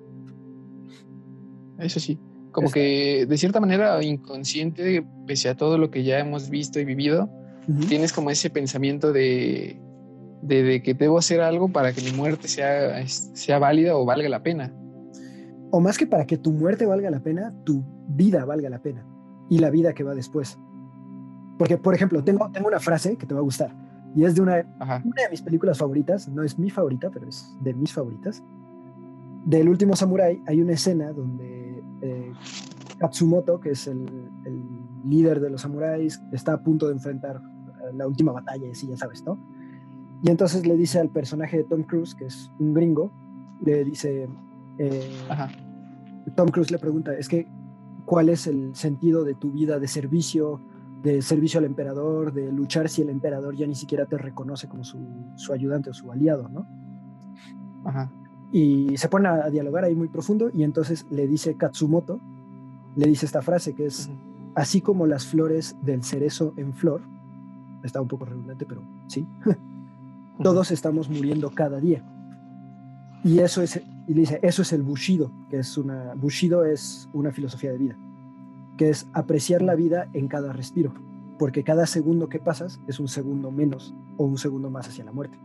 [1.80, 2.18] eso sí
[2.52, 6.86] como que de cierta manera inconsciente pese a todo lo que ya hemos visto y
[6.86, 7.30] vivido
[7.88, 9.80] tienes como ese pensamiento de
[10.42, 14.44] de, que debo hacer algo para que mi muerte sea, sea válida o valga la
[14.44, 14.74] pena.
[15.72, 19.06] O más que para que tu muerte valga la pena, tu vida valga la pena
[19.50, 20.58] y la vida que va después.
[21.62, 23.72] Porque, por ejemplo, tengo, tengo una frase que te va a gustar
[24.16, 27.56] y es de una, una de mis películas favoritas, no es mi favorita, pero es
[27.62, 28.42] de mis favoritas.
[29.46, 32.34] Del último Samurai hay una escena donde eh,
[32.98, 34.08] Katsumoto, que es el,
[34.44, 34.64] el,
[35.06, 37.40] líder de los samuráis, está a punto de enfrentar
[37.94, 39.38] la última batalla, y así ya sabes, ¿no?
[40.24, 43.12] Y entonces le dice al personaje de Tom Cruise, que es un gringo,
[43.64, 44.28] le dice,
[44.80, 45.12] eh,
[46.36, 47.48] Tom Cruise le pregunta, es que,
[48.06, 50.60] ¿cuál es el sentido de tu vida de servicio,
[51.02, 54.84] de servicio al emperador, de luchar si el emperador ya ni siquiera te reconoce como
[54.84, 55.00] su,
[55.36, 56.68] su ayudante o su aliado, ¿no?
[58.52, 62.20] Y se pone a dialogar ahí muy profundo y entonces le dice Katsumoto,
[62.96, 64.12] le dice esta frase que es,
[64.56, 67.02] así como las flores del cerezo en flor,
[67.84, 69.28] está un poco redundante, pero sí.
[70.44, 72.04] Todos estamos muriendo cada día.
[73.24, 77.32] Y eso es, y dice, eso es el Bushido, que es una, Bushido es una
[77.32, 77.96] filosofía de vida,
[78.82, 80.92] que es apreciar la vida en cada respiro,
[81.38, 85.12] porque cada segundo que pasas es un segundo menos o un segundo más hacia la
[85.12, 85.38] muerte.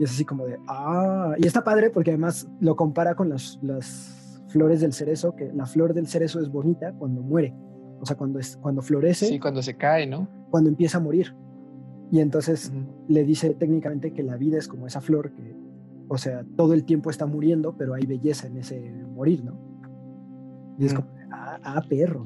[0.00, 3.60] Y es así como de, ah, y está padre porque además lo compara con las,
[3.62, 7.54] las flores del cerezo, que la flor del cerezo es bonita cuando muere,
[8.00, 9.26] o sea, cuando, es, cuando florece.
[9.26, 10.26] Sí, cuando se cae, ¿no?
[10.50, 11.36] Cuando empieza a morir.
[12.10, 12.72] Y entonces
[13.06, 15.54] le dice técnicamente que la vida es como esa flor que,
[16.08, 19.56] o sea, todo el tiempo está muriendo, pero hay belleza en ese morir, ¿no?
[20.76, 21.13] Y es como,
[21.62, 22.22] ah, ah, perro.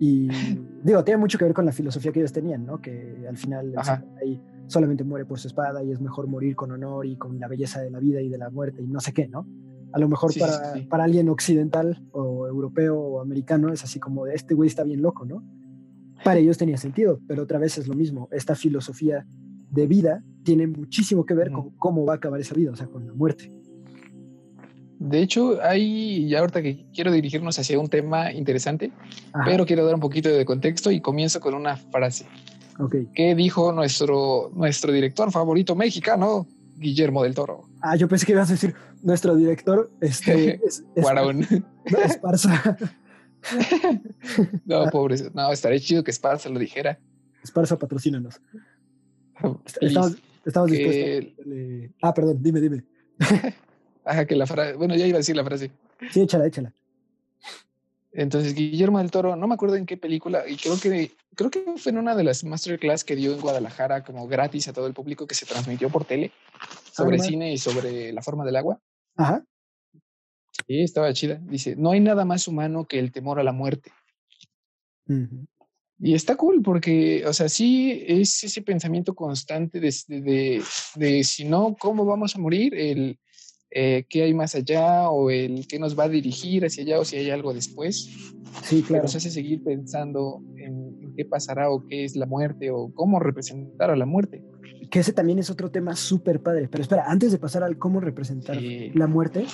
[0.00, 0.28] Y
[0.84, 2.80] digo, tiene mucho que ver con la filosofía que ellos tenían, ¿no?
[2.80, 3.74] Que al final
[4.66, 7.80] solamente muere por su espada y es mejor morir con honor y con la belleza
[7.80, 9.46] de la vida y de la muerte y no sé qué, ¿no?
[9.92, 14.34] A lo mejor para, para alguien occidental o europeo o americano es así como de
[14.34, 15.42] este güey está bien loco, ¿no?
[16.22, 18.28] Para ellos tenía sentido, pero otra vez es lo mismo.
[18.30, 19.26] Esta filosofía
[19.70, 22.86] de vida tiene muchísimo que ver con cómo va a acabar esa vida, o sea,
[22.86, 23.52] con la muerte.
[24.98, 28.90] De hecho, hay, ya ahorita que quiero dirigirnos hacia un tema interesante,
[29.44, 32.26] pero quiero dar un poquito de contexto y comienzo con una frase.
[32.78, 33.08] Okay.
[33.14, 37.68] ¿Qué dijo nuestro, nuestro director favorito mexicano, Guillermo del Toro?
[37.80, 42.76] Ah, yo pensé que ibas a decir nuestro director, este, es, no, Esparza.
[44.64, 46.98] no, pobre, no, estaría chido que Esparza lo dijera.
[47.42, 48.40] Esparza, patrocínanos.
[49.80, 51.32] Estamos, estamos dispuestos.
[52.02, 52.84] Ah, perdón, dime, dime.
[54.08, 55.70] Ajá, que la frase, bueno, ya iba a decir la frase.
[56.10, 56.72] Sí, échala, échala.
[58.10, 61.62] Entonces, Guillermo del Toro, no me acuerdo en qué película, y creo que, creo que
[61.76, 64.94] fue en una de las masterclass que dio en Guadalajara como gratis a todo el
[64.94, 66.32] público que se transmitió por tele
[66.90, 68.80] sobre cine y sobre la forma del agua.
[69.14, 69.44] Ajá.
[70.66, 71.38] Sí, estaba chida.
[71.42, 73.92] Dice, no hay nada más humano que el temor a la muerte.
[75.98, 80.62] Y está cool porque, o sea, sí es ese pensamiento constante de, de,
[80.94, 82.74] de si no, ¿cómo vamos a morir?
[82.74, 83.18] El,
[83.70, 87.04] eh, qué hay más allá o el qué nos va a dirigir hacia allá o
[87.04, 88.10] si hay algo después.
[88.62, 89.04] Sí, claro.
[89.04, 93.90] nos hace seguir pensando en, qué pasará o qué es la muerte o cómo representar
[93.90, 94.42] a la muerte.
[94.90, 96.68] Que ese también es otro tema súper padre.
[96.68, 99.44] Pero espera, antes de pasar al cómo representar la muerte,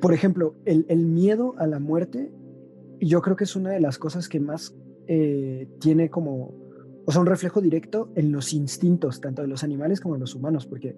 [0.00, 2.32] por ejemplo, el, el, miedo a la muerte,
[3.00, 4.74] yo creo que es una de las cosas que más
[5.06, 6.54] eh, tiene como,
[7.04, 10.34] o sea, un reflejo directo en los instintos, tanto de los animales como de los
[10.34, 10.96] humanos, porque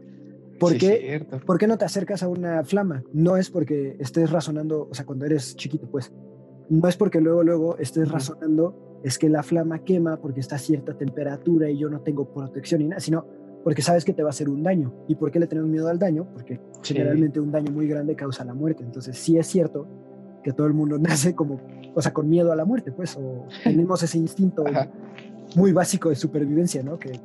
[0.59, 3.03] ¿Por, qué, ¿Por qué no te acercas a una flama?
[3.13, 6.13] No es porque estés razonando, o sea, cuando eres chiquito, pues,
[6.69, 10.59] no es porque luego, luego estés razonando, es que la flama quema porque está a
[10.59, 13.27] cierta temperatura y yo no tengo protección ni nada, sino
[13.63, 14.95] porque sabes que te va a hacer un daño.
[15.09, 16.29] ¿Y por qué le tenemos miedo al daño?
[16.33, 18.85] Porque generalmente un daño muy grande causa la muerte.
[18.85, 19.89] Entonces, sí es cierto
[20.43, 21.61] que todo el mundo nace como,
[21.95, 24.65] o sea, con miedo a la muerte, pues, o tenemos ese instinto
[25.57, 26.99] muy básico de supervivencia, ¿no?
[26.99, 27.21] Que,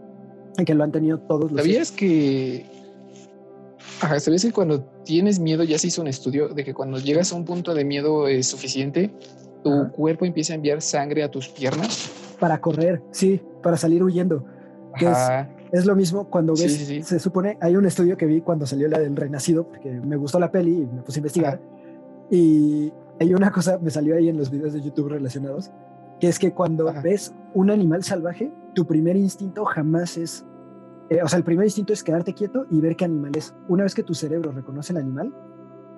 [0.65, 1.61] que lo han tenido todos los...
[1.61, 2.65] ¿Sabías que
[4.01, 7.31] Ajá, sabes que cuando tienes miedo, ya se hizo un estudio de que cuando llegas
[7.31, 9.13] a un punto de miedo eh, suficiente,
[9.63, 12.11] tu cuerpo empieza a enviar sangre a tus piernas.
[12.39, 14.43] Para correr, sí, para salir huyendo.
[15.71, 18.97] es, lo mismo cuando ves, se supone, hay un estudio que vi cuando salió la
[18.97, 21.61] del Renacido, porque me gustó la peli y me puse a investigar.
[22.31, 25.69] Y hay una cosa, me salió ahí en los videos de YouTube relacionados,
[26.19, 30.43] que es que cuando ves un animal salvaje, tu primer instinto jamás es
[31.11, 33.53] eh, o sea, el primer instinto es quedarte quieto y ver qué animal es.
[33.67, 35.33] Una vez que tu cerebro reconoce el animal,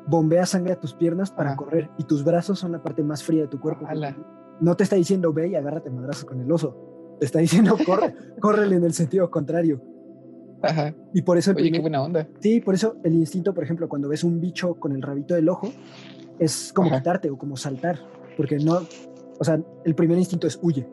[0.07, 3.43] bombea sangre a tus piernas para correr y tus brazos son la parte más fría
[3.43, 3.85] de tu cuerpo.
[4.59, 7.15] No te está diciendo ve y agárrate madrazos con el oso.
[7.19, 9.83] Te está diciendo corre, córrele en el sentido contrario.
[10.63, 10.95] Ajá.
[11.13, 11.51] Y por eso.
[11.55, 12.27] Oye, qué buena onda.
[12.39, 15.47] Sí, por eso el instinto, por ejemplo, cuando ves un bicho con el rabito del
[15.47, 15.71] ojo,
[16.39, 17.99] es como quitarte o como saltar.
[18.35, 18.79] Porque no.
[19.39, 20.87] O sea, el primer instinto es huye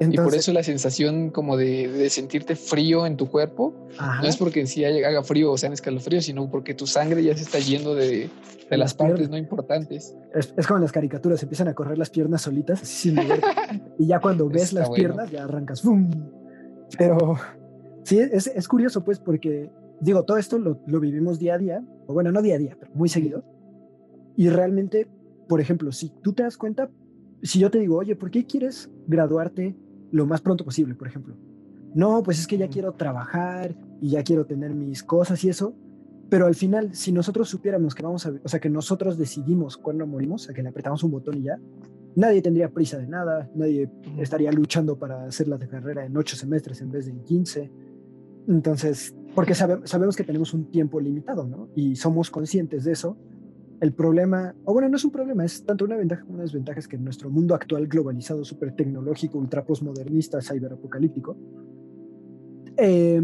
[0.00, 4.66] y por eso la sensación como de, sentirte frío en tu cuerpo no es porque
[4.66, 7.94] si haga frío o sea en escalofrío, sino porque tu sangre ya se está yendo
[7.94, 8.30] de,
[8.70, 10.14] las, partes no importantes.
[10.34, 13.18] Es, como en las caricaturas, empiezan a correr las piernas solitas sin
[13.98, 15.82] y ya cuando ves las piernas ya arrancas.
[15.82, 16.10] ¡fum!
[16.96, 17.36] Pero
[18.04, 22.14] sí, es, curioso pues porque, digo, todo esto lo, lo vivimos día a día, o
[22.14, 23.44] bueno, no día a día, pero muy seguido.
[24.36, 25.08] Y realmente,
[25.48, 26.88] por ejemplo, si tú te das cuenta,
[27.42, 29.74] si yo te digo, oye, ¿por qué quieres graduarte
[30.10, 31.36] lo más pronto posible, por ejemplo.
[31.94, 35.74] No, pues es que ya quiero trabajar y ya quiero tener mis cosas y eso,
[36.28, 40.06] pero al final, si nosotros supiéramos que vamos a, o sea, que nosotros decidimos cuándo
[40.06, 41.58] morimos, o sea, que le apretamos un botón y ya,
[42.16, 46.82] nadie tendría prisa de nada, nadie estaría luchando para hacer la carrera en ocho semestres
[46.82, 47.70] en vez de en quince.
[48.46, 51.68] Entonces, porque sabemos que tenemos un tiempo limitado, ¿no?
[51.74, 53.16] Y somos conscientes de eso
[53.80, 56.80] el problema, o bueno, no es un problema, es tanto una ventaja como una desventaja,
[56.80, 61.36] es que en nuestro mundo actual globalizado, súper tecnológico, ultra postmodernista, cyberapocalíptico,
[62.76, 63.20] eh,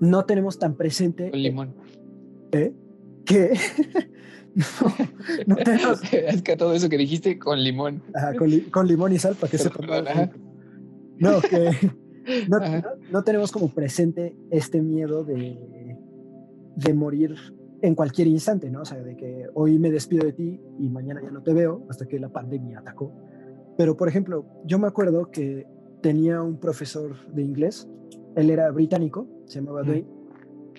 [0.00, 1.30] no tenemos tan presente...
[1.32, 1.74] El limón.
[2.52, 2.74] ¿Eh?
[3.24, 3.54] ¿Qué?
[5.46, 6.00] no, tenemos...
[6.12, 8.02] Es que todo eso que dijiste con limón.
[8.14, 9.70] Ajá, con, limón y sal para que se
[11.18, 11.70] No, que
[12.48, 12.58] no,
[13.10, 15.96] no, tenemos como presente este miedo de,
[16.76, 17.34] de morir
[17.84, 18.80] en cualquier instante, ¿no?
[18.80, 21.84] O sea, de que hoy me despido de ti y mañana ya no te veo
[21.90, 23.12] hasta que la pandemia atacó.
[23.76, 25.66] Pero, por ejemplo, yo me acuerdo que
[26.00, 27.86] tenía un profesor de inglés,
[28.36, 30.08] él era británico, se llamaba Dwayne,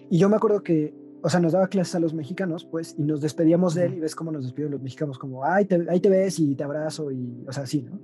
[0.10, 3.04] y yo me acuerdo que, o sea, nos daba clases a los mexicanos, pues, y
[3.04, 6.00] nos despedíamos de él y ves cómo nos despiden los mexicanos, como, ay, te, ahí
[6.00, 8.00] te ves y te abrazo y, o sea, así, ¿no?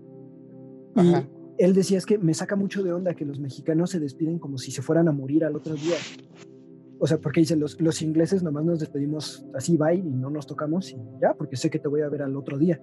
[1.01, 1.15] Y
[1.57, 4.59] él decía, es que me saca mucho de onda que los mexicanos se despiden como
[4.59, 5.95] si se fueran a morir al otro día.
[7.03, 10.45] O sea, porque dicen los, los ingleses nomás nos despedimos así, bye, y no nos
[10.45, 12.79] tocamos y ya, porque sé que te voy a ver al otro día.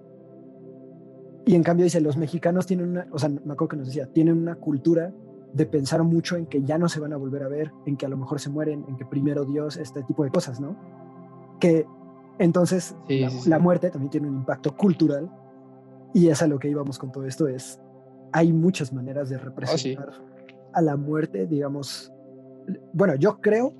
[1.45, 4.07] Y en cambio dice, los mexicanos tienen una, o sea, me acuerdo que nos decía,
[4.11, 5.13] tienen una cultura
[5.53, 8.05] de pensar mucho en que ya no se van a volver a ver, en que
[8.05, 10.75] a lo mejor se mueren, en que primero Dios, este tipo de cosas, ¿no?
[11.61, 11.85] Que
[12.39, 12.97] entonces
[13.47, 15.31] la, muerte también tiene un impacto cultural
[16.13, 17.79] y es a lo que íbamos con todo esto, es,
[18.33, 20.11] hay muchas maneras de oh, representar
[20.73, 22.11] a la muerte, digamos,
[22.91, 23.73] bueno, yo creo,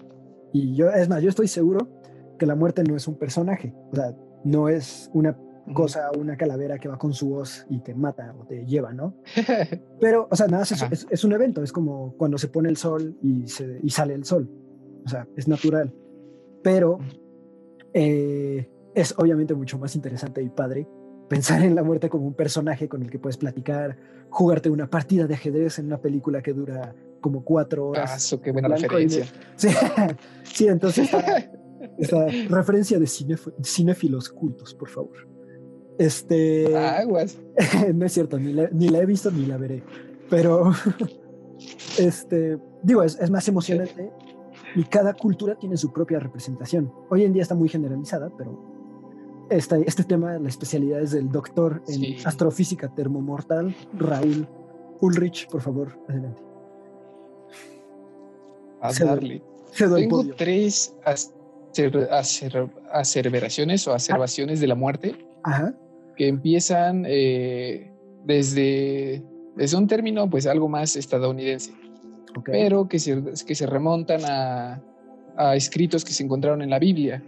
[0.53, 1.89] y yo, es más, yo estoy seguro
[2.37, 5.37] que la muerte no es un personaje, o sea, no es una
[5.73, 9.15] cosa, una calavera que va con su voz y te mata o te lleva, ¿no?
[9.99, 13.17] Pero, o sea, nada, es, es, un evento, es como cuando se pone el sol
[13.21, 14.49] y, se, y sale el sol,
[15.05, 15.93] o sea, es natural.
[16.63, 16.99] Pero
[17.93, 20.87] eh, es obviamente mucho más interesante y padre
[21.29, 23.97] pensar en la muerte como un personaje con el que puedes platicar,
[24.29, 28.33] jugarte una partida de ajedrez en una película que dura como cuatro horas.
[28.33, 29.25] Ah, qué buena referencia.
[30.43, 31.07] Sí, entonces
[31.99, 33.07] esta, referencia de
[33.63, 35.27] cinéfilos cultos, por favor.
[35.97, 36.75] Este.
[36.75, 37.37] Aguas.
[37.93, 39.83] no es cierto, ni la, he visto ni la veré.
[40.29, 40.71] Pero.
[41.99, 42.57] este.
[42.81, 44.11] Digo, es, más emocionante
[44.75, 46.91] y cada cultura tiene su propia representación.
[47.09, 51.83] Hoy en día está muy generalizada, pero este, este tema, la especialidad es del doctor
[51.87, 54.47] en astrofísica termomortal, Raúl
[55.01, 56.48] Ulrich, por favor, adelante.
[58.81, 59.41] A darle.
[59.77, 60.93] Tengo tres
[62.91, 65.15] acerveraciones o acervaciones de la muerte
[66.15, 67.91] que empiezan eh,
[68.25, 69.23] desde,
[69.55, 71.73] desde un término pues algo más estadounidense,
[72.43, 74.81] pero que se, que se remontan a,
[75.37, 77.23] a escritos que se encontraron en la Biblia.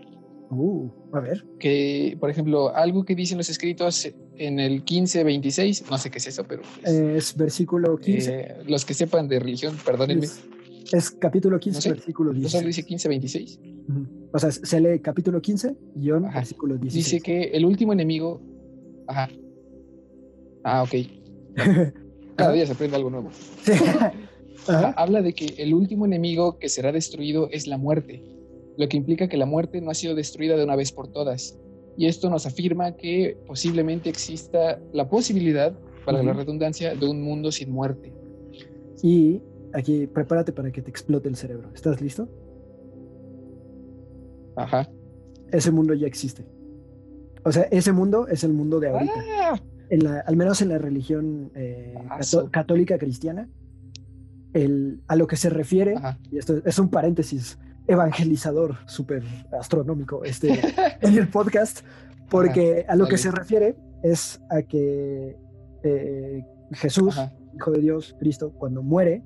[0.49, 1.45] Uh, a ver.
[1.59, 6.27] Que, por ejemplo, algo que dicen los escritos en el 15-26, no sé qué es
[6.27, 6.61] eso, pero...
[6.83, 8.33] Es, versículo 15.
[8.33, 10.25] Eh, los que sepan de religión, perdónenme.
[10.25, 10.41] Es,
[11.19, 12.51] capítulo 15, versículo 16.
[12.51, 14.29] solo dice 15-26?
[14.33, 17.05] O sea, se lee capítulo 15, guion, versículo 16.
[17.05, 18.41] Dice que el último enemigo...
[19.07, 19.29] Ajá.
[20.63, 20.93] Ah, ok.
[22.35, 23.29] Cada día se aprende algo nuevo.
[24.95, 28.23] Habla de que el último enemigo que será destruido es la muerte
[28.77, 31.57] lo que implica que la muerte no ha sido destruida de una vez por todas.
[31.97, 37.51] Y esto nos afirma que posiblemente exista la posibilidad, para la redundancia, de un mundo
[37.51, 38.11] sin muerte.
[39.03, 39.41] Y
[39.73, 41.71] aquí, prepárate para que te explote el cerebro.
[41.73, 42.27] ¿Estás listo?
[44.55, 44.89] Ajá.
[45.51, 46.45] Ese mundo ya existe.
[47.43, 49.13] O sea, ese mundo es el mundo de ahorita.
[49.41, 49.61] Ah.
[49.89, 51.95] En la, al menos en la religión eh,
[52.51, 53.49] católica cristiana,
[54.53, 55.95] el, a lo que se refiere,
[56.31, 57.57] y esto es un paréntesis,
[57.87, 59.23] evangelizador súper
[59.59, 60.59] astronómico este,
[61.01, 61.81] en el podcast,
[62.29, 65.35] porque a lo que se refiere es a que
[65.83, 67.19] eh, Jesús,
[67.53, 69.23] Hijo de Dios, Cristo, cuando muere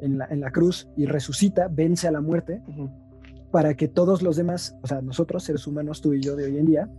[0.00, 2.62] en la, en la cruz y resucita, vence a la muerte,
[3.50, 6.58] para que todos los demás, o sea, nosotros, seres humanos, tú y yo de hoy
[6.58, 6.90] en día,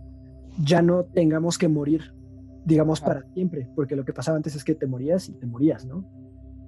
[0.64, 2.12] ya no tengamos que morir,
[2.64, 5.86] digamos, para siempre, porque lo que pasaba antes es que te morías y te morías,
[5.86, 6.04] ¿no?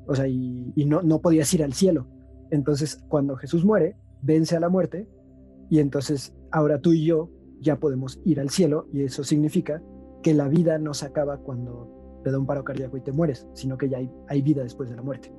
[0.06, 2.06] O sea, y, y no, no podías ir al cielo.
[2.50, 5.08] Entonces, cuando Jesús muere, vence a la muerte
[5.68, 9.82] y entonces ahora tú y yo ya podemos ir al cielo y eso significa
[10.22, 13.46] que la vida no se acaba cuando te da un paro cardíaco y te mueres,
[13.54, 15.32] sino que ya hay, vida después de la muerte.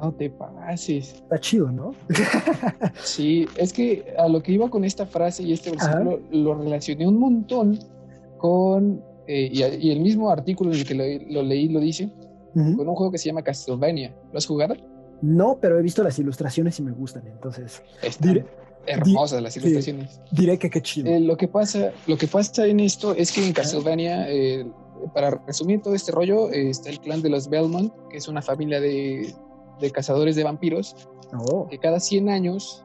[0.00, 1.14] No te pases.
[1.14, 1.94] Está chido, ¿no?
[3.02, 7.06] sí, es que a lo que iba con esta frase y este versículo lo relacioné
[7.08, 7.78] un montón
[8.36, 12.10] con, eh, y, el mismo artículo en el que lo, leí lo dice,
[12.54, 14.14] con un juego que se llama Castlevania.
[14.32, 14.74] ¿Lo has jugado?
[15.22, 17.82] No, pero he visto las ilustraciones y me gustan, entonces.
[18.02, 18.44] Están
[18.86, 20.20] hermosas las ilustraciones.
[20.30, 21.10] diré que qué chido.
[21.10, 24.66] Eh, lo, que pasa, lo que pasa en esto es que en Castlevania, eh,
[25.14, 28.42] para resumir todo este rollo, eh, está el clan de los Belmont, que es una
[28.42, 29.34] familia de,
[29.92, 30.96] cazadores de vampiros,
[31.38, 31.66] oh.
[31.68, 32.84] que cada 100 años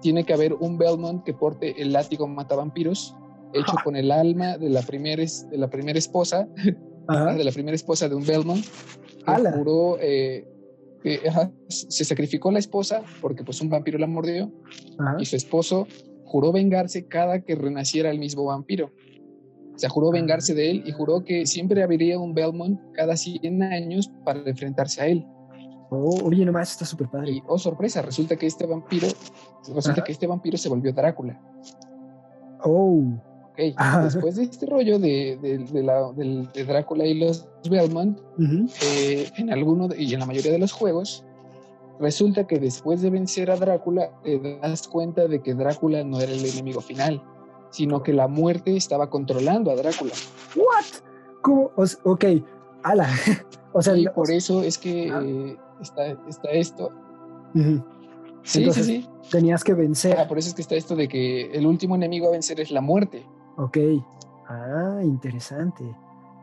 [0.00, 3.16] tiene que haber un Belmont que porte el látigo mata vampiros,
[3.54, 8.08] hecho con el alma de la, primera de la primera esposa, de la primera esposa
[8.08, 9.98] de un Belmont, que juró
[11.68, 14.52] se sacrificó la esposa porque pues un vampiro la mordió
[15.18, 15.86] y su esposo
[16.24, 18.90] juró vengarse cada que renaciera el mismo vampiro.
[19.74, 23.62] O sea, juró vengarse de él y juró que siempre habría un Belmont cada 100
[23.62, 25.26] años para enfrentarse a él.
[25.94, 27.32] Oh, oye, nomás está súper padre.
[27.32, 29.08] Y, oh, sorpresa, resulta que este vampiro,
[29.74, 31.38] resulta que este vampiro se volvió Drácula.
[32.64, 33.02] Oh.
[33.52, 33.74] Okay.
[34.02, 38.18] Después de este rollo de, de, Drácula y los Belmont,
[38.82, 41.26] eh, en alguno y en la mayoría de los juegos,
[42.00, 46.32] resulta que después de vencer a Drácula, te das cuenta de que Drácula no era
[46.32, 47.22] el enemigo final,
[47.68, 50.14] sino que la muerte estaba controlando a Drácula.
[50.56, 50.84] ¿What?
[51.42, 51.70] ¿Cómo?
[52.04, 52.24] ok,
[52.82, 53.10] ala.
[53.74, 56.90] o sea, y por eso es que está, está esto
[58.44, 59.08] Sí, sí, sí.
[59.30, 60.18] Tenías que vencer.
[60.18, 62.70] Ah, por eso es que está esto de que el último enemigo a vencer es
[62.70, 63.24] la muerte.
[63.56, 63.78] Ok.
[64.48, 65.84] Ah, interesante.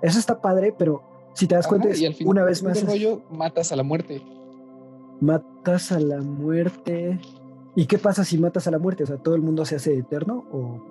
[0.02, 2.86] Eso está padre, pero si te das cuenta, y al final, una vez más.
[2.86, 4.22] rollo, matas a la muerte.
[5.20, 7.20] Matas a la muerte.
[7.76, 9.04] ¿Y qué pasa si matas a la muerte?
[9.04, 10.82] O sea, ¿todo el mundo se hace eterno o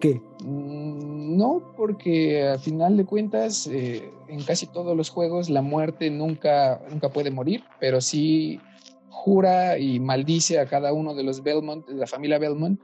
[0.00, 0.20] qué?
[0.44, 6.10] Mm, no, porque al final de cuentas, eh, en casi todos los juegos, la muerte
[6.10, 8.60] nunca, nunca puede morir, pero sí
[9.08, 12.80] jura y maldice a cada uno de los Belmont, de la familia Belmont,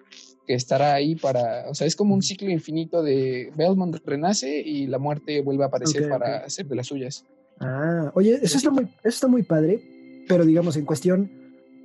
[0.46, 4.86] que estará ahí para, o sea, es como un ciclo infinito de Belmont renace y
[4.86, 7.24] la muerte vuelve a aparecer para hacer de las suyas.
[7.61, 11.30] Ah, oye, eso está, muy, eso está muy padre, pero digamos, en cuestión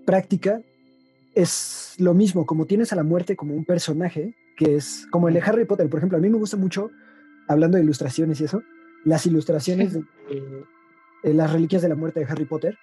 [0.05, 0.61] práctica,
[1.33, 5.33] es lo mismo, como tienes a la muerte como un personaje, que es como el
[5.33, 6.91] de Harry Potter, por ejemplo, a mí me gusta mucho,
[7.47, 8.61] hablando de ilustraciones y eso,
[9.03, 12.77] las ilustraciones de las reliquias de la muerte de Harry Potter,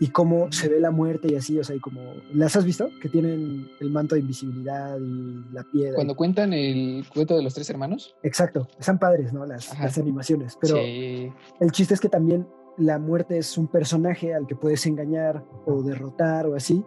[0.00, 2.00] y cómo se ve la muerte y así, o sea, y como,
[2.32, 2.90] ¿las has visto?
[3.00, 5.94] Que tienen el manto de invisibilidad y la piedra.
[5.94, 8.16] Cuando cuentan el cuento de los tres hermanos.
[8.22, 9.46] Exacto, están padres, ¿no?
[9.46, 12.46] Las, las animaciones, pero el chiste es que también
[12.76, 16.84] la muerte es un personaje al que puedes engañar o derrotar o así,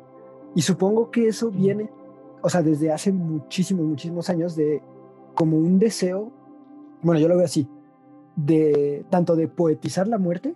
[0.54, 1.90] y supongo que eso viene,
[2.48, 4.82] o sea, desde hace muchísimos, muchísimos años de
[5.36, 6.32] como un deseo,
[7.02, 7.68] bueno, yo lo veo así,
[8.38, 10.56] de tanto de poetizar la muerte,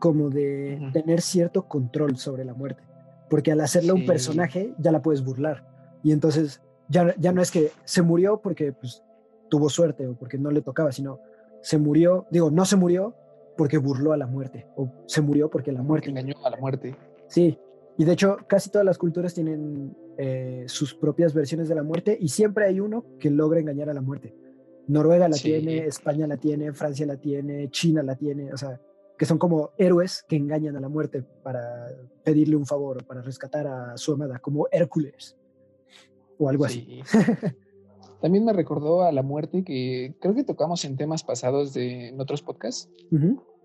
[0.00, 2.82] como de tener cierto control sobre la muerte.
[3.30, 5.64] Porque al hacerla un personaje ya la puedes burlar.
[6.02, 9.04] Y entonces ya, ya no es que se murió porque pues,
[9.48, 11.20] tuvo suerte o porque no le tocaba, sino
[11.62, 13.14] se murió, digo, no se murió
[13.56, 16.10] porque burló a la muerte o se murió porque la muerte.
[16.10, 16.96] engañó a la muerte.
[17.28, 17.56] Sí,
[17.96, 22.18] y de hecho casi todas las culturas tienen eh, sus propias versiones de la muerte
[22.20, 24.34] y siempre hay uno que logra engañar a la muerte.
[24.88, 28.80] Noruega la tiene, España la tiene, Francia la tiene, China la tiene, o sea,
[29.16, 31.62] que son como héroes que engañan a la muerte para
[32.24, 35.36] pedirle un favor o para rescatar a su amada, como Hércules
[36.36, 37.00] o algo así.
[38.20, 42.20] También me recordó a la muerte que creo que tocamos en temas pasados de en
[42.20, 42.90] otros podcasts,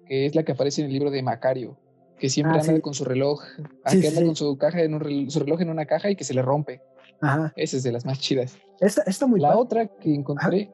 [0.06, 1.80] que es la que aparece en el libro de Macario,
[2.24, 3.43] que siempre ah, anda con su reloj,
[3.91, 6.41] que anda con su caja en su reloj en una caja y que se le
[6.41, 6.82] rompe.
[7.19, 7.51] Ajá.
[7.57, 8.55] Esa es de las más chidas.
[8.80, 10.71] Esta, esta muy La otra que encontré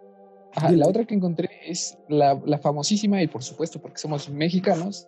[0.70, 5.08] la otra que encontré es la, famosísima, y por supuesto porque somos mexicanos,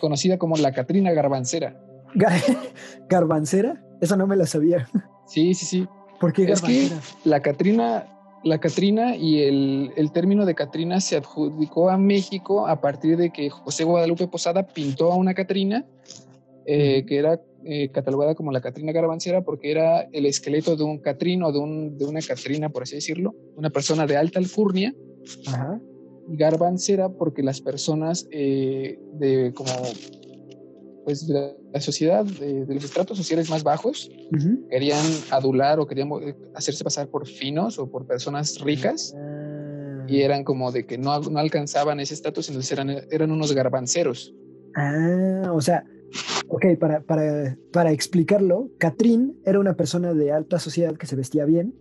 [0.00, 1.80] conocida como la Catrina Garbancera.
[3.08, 3.80] ¿Garbancera?
[4.00, 4.88] Esa no me la sabía.
[5.28, 5.88] Sí, sí, sí.
[6.18, 6.90] ¿Por qué Es que
[7.22, 8.15] la Catrina,
[8.46, 13.30] la Catrina y el, el, término de Catrina se adjudicó a México a partir de
[13.30, 15.84] que José Guadalupe Posada pintó a una Catrina
[16.64, 20.98] eh, que era eh, catalogada como la Catrina Garbancera porque era el esqueleto de un
[20.98, 24.94] Catrín o de, un, de una Catrina, por así decirlo, una persona de alta alcurnia.
[26.28, 29.70] Y Garbancera porque las personas eh, de como
[31.06, 34.10] pues de la sociedad, de, los estratos sociales más bajos,
[34.68, 36.10] querían adular o querían
[36.52, 39.14] hacerse pasar por finos o por personas ricas.
[39.16, 40.04] Ah.
[40.08, 44.34] Y eran como de que no, no alcanzaban ese estatus, entonces eran, eran unos garbanceros.
[44.74, 45.84] Ah, o sea,
[46.48, 51.44] Ok, para, para, para explicarlo, Catrín era una persona de alta sociedad que se vestía
[51.44, 51.74] bien.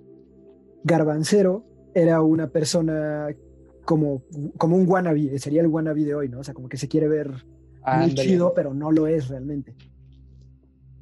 [0.84, 3.30] Garbancero era una persona
[3.86, 4.23] como,
[4.57, 6.39] como un wannabe, sería el wannabe de hoy, ¿no?
[6.39, 7.45] O sea, como que se quiere ver
[7.86, 9.76] muy chido, pero no lo es realmente.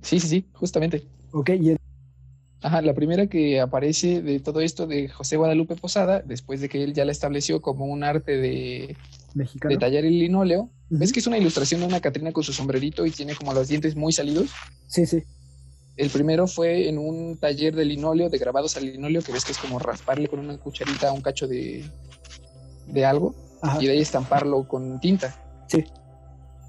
[0.02, 1.04] Sí, sí, sí, justamente.
[1.32, 1.76] Ok, y
[2.64, 6.82] Ajá, la primera que aparece de todo esto de José Guadalupe Posada, después de que
[6.82, 8.96] él ya la estableció como un arte de,
[9.34, 10.70] de tallar el linóleo.
[10.90, 13.68] ¿Ves que es una ilustración de una Catrina con su sombrerito y tiene como los
[13.68, 14.52] dientes muy salidos?
[14.88, 15.24] Sí, sí.
[15.98, 19.52] El primero fue en un taller de linóleo, de grabados al linóleo, que ves que
[19.52, 21.84] es como rasparle con una cucharita un cacho de,
[22.88, 23.36] de algo
[23.82, 25.36] y de ahí estamparlo con tinta.
[25.68, 25.84] Sí.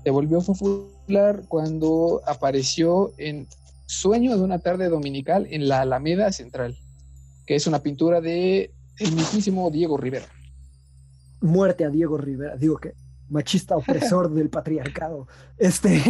[0.05, 3.46] Se volvió popular cuando apareció en
[3.86, 6.76] Sueño de una tarde dominical en la Alameda Central,
[7.46, 10.26] que es una pintura de el mismísimo Diego Rivera.
[11.40, 12.92] Muerte a Diego Rivera, digo que
[13.30, 15.26] machista opresor del patriarcado.
[15.57, 16.00] Este.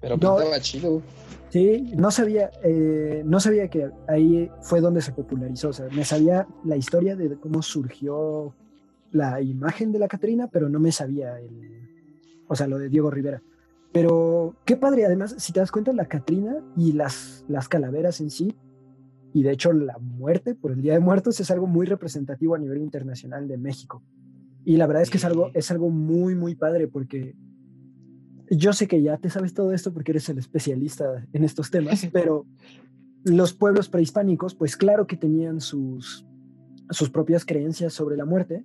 [0.00, 1.02] Pero pintaba chido.
[1.50, 5.70] Sí, no sabía, eh, no sabía que ahí fue donde se popularizó.
[5.70, 8.54] O sea, me sabía la historia de cómo surgió
[9.10, 11.89] la imagen de la Catrina, pero no me sabía el,
[12.50, 13.42] o sea, lo de Diego Rivera.
[13.92, 18.30] Pero qué padre, además, si te das cuenta, la Catrina y las, las calaveras en
[18.30, 18.56] sí,
[19.32, 22.58] y de hecho la muerte por el Día de Muertos es algo muy representativo a
[22.58, 24.02] nivel internacional de México.
[24.64, 27.36] Y la verdad es que es algo, es algo muy, muy padre porque
[28.50, 32.04] yo sé que ya te sabes todo esto porque eres el especialista en estos temas,
[32.12, 32.46] pero
[33.22, 36.26] los pueblos prehispánicos, pues claro que tenían sus,
[36.90, 38.64] sus propias creencias sobre la muerte,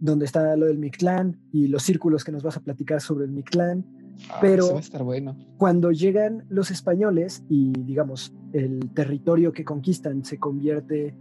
[0.00, 3.30] donde está lo del Mictlán y los círculos que nos vas a platicar sobre el
[3.32, 3.84] Mictlán
[4.28, 5.34] Ah, Pero- va a estar bueno.
[5.56, 11.14] Cuando llegan los españoles y, digamos, el territorio que conquistan se convierte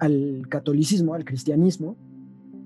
[0.00, 1.96] al catolicismo, al cristianismo,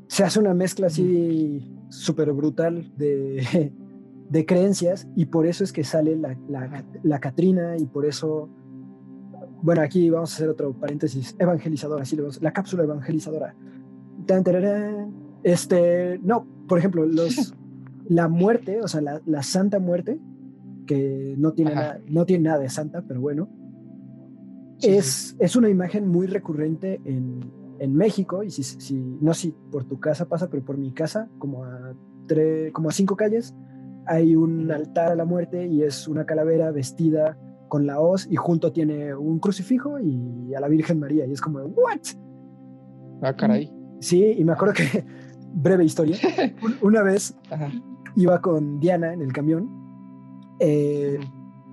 [0.08, 3.70] se hace una mezcla así súper brutal de,
[4.30, 8.48] de creencias y por eso es que sale la, la, la Catrina y por eso,
[9.62, 13.54] bueno, aquí vamos a hacer otro paréntesis, evangelizadora, así le vamos- la cápsula evangelizadora.
[14.26, 15.25] Tan, tararán.
[15.46, 17.54] Este, no, por ejemplo, los,
[18.08, 20.18] la muerte, o sea, la, la santa muerte,
[20.86, 23.48] que no tiene, nada, no tiene nada de santa, pero bueno,
[24.78, 24.96] Sí, sí.
[24.96, 27.40] es, es una imagen muy recurrente en,
[27.78, 31.28] en México, y si, si, no si por tu casa pasa, pero por mi casa,
[31.38, 31.94] como a,
[32.26, 33.54] tre- como a cinco calles,
[34.06, 37.38] hay un altar a la muerte y es una calavera vestida
[37.68, 41.24] con la hoz y junto tiene un crucifijo y a la Virgen María.
[41.26, 41.98] Y es como, ¿what?
[43.22, 43.72] Ah, caray.
[44.00, 45.04] Sí, y me acuerdo que,
[45.56, 46.16] breve historia,
[46.62, 47.70] un- una vez Ajá.
[48.14, 49.68] iba con Diana en el camión
[50.60, 51.18] eh,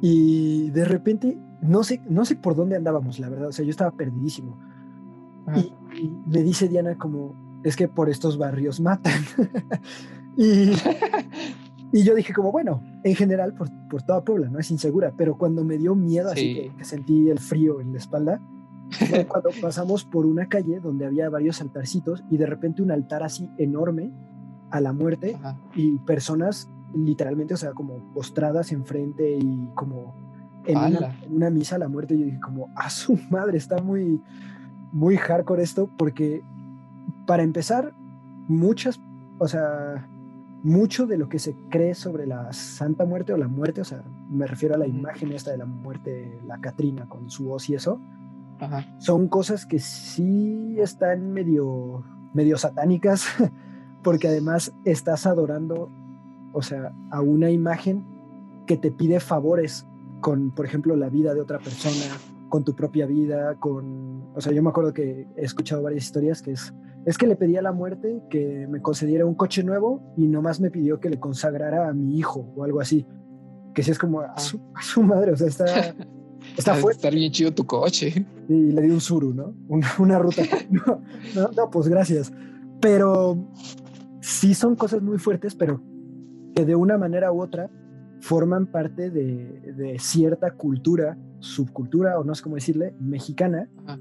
[0.02, 3.72] y de repente, no sé, no sé por dónde andábamos, la verdad, o sea, yo
[3.72, 4.58] estaba perdidísimo.
[5.56, 9.14] Y, y me dice Diana como, es que por estos barrios matan.
[10.38, 10.72] y,
[11.94, 14.60] y yo dije como, bueno, en general por, por toda Puebla, ¿no?
[14.60, 16.54] Es insegura, pero cuando me dio miedo, así Sí.
[16.56, 18.42] que, que sentí el frío en la espalda,
[18.94, 23.24] fue cuando pasamos por una calle donde había varios altarcitos y de repente un altar
[23.24, 24.12] así enorme
[24.72, 25.58] a la muerte Ajá.
[25.76, 30.16] y personas literalmente, o sea, como postradas enfrente y como
[30.66, 32.18] en una, en una misa a la muerte.
[32.18, 34.22] Yo dije como, a su madre, está muy,
[34.91, 36.44] muy hardcore esto porque
[37.26, 37.94] para empezar,
[38.48, 39.00] muchas,
[39.39, 40.08] o sea,
[40.64, 44.04] mucho de lo que se cree sobre la Santa Muerte o la muerte, o sea,
[44.30, 47.76] me refiero a la imagen esta de la muerte, la Catrina con su voz y
[47.76, 48.00] eso,
[48.64, 48.86] Ajá.
[48.97, 52.03] son cosas que sí están medio,
[52.34, 53.26] medio satánicas,
[54.03, 55.89] porque además estás adorando,
[56.53, 58.05] o sea, a una imagen
[58.66, 59.88] que te pide favores
[60.22, 62.16] con, por ejemplo, la vida de otra persona,
[62.49, 66.41] con tu propia vida, con, o sea, yo me acuerdo que he escuchado varias historias
[66.41, 66.74] que es,
[67.05, 70.61] es que le pedí a la muerte que me concediera un coche nuevo y nomás
[70.61, 73.05] me pidió que le consagrara a mi hijo o algo así,
[73.74, 75.66] que sí es como a su, a su madre, o sea, está,
[76.58, 76.97] está fuerte.
[76.97, 78.26] estar bien chido tu coche.
[78.47, 79.56] Y le di un suru, ¿no?
[79.68, 80.43] Una, una ruta.
[80.70, 81.01] No,
[81.36, 82.32] no, no, pues gracias.
[82.82, 83.49] Pero
[84.22, 85.82] sí son cosas muy fuertes, pero
[86.56, 87.70] que de una manera u otra
[88.20, 93.70] forman parte de, de cierta cultura, subcultura, o no sé cómo decirle, mexicana.
[93.86, 93.99] Ajá.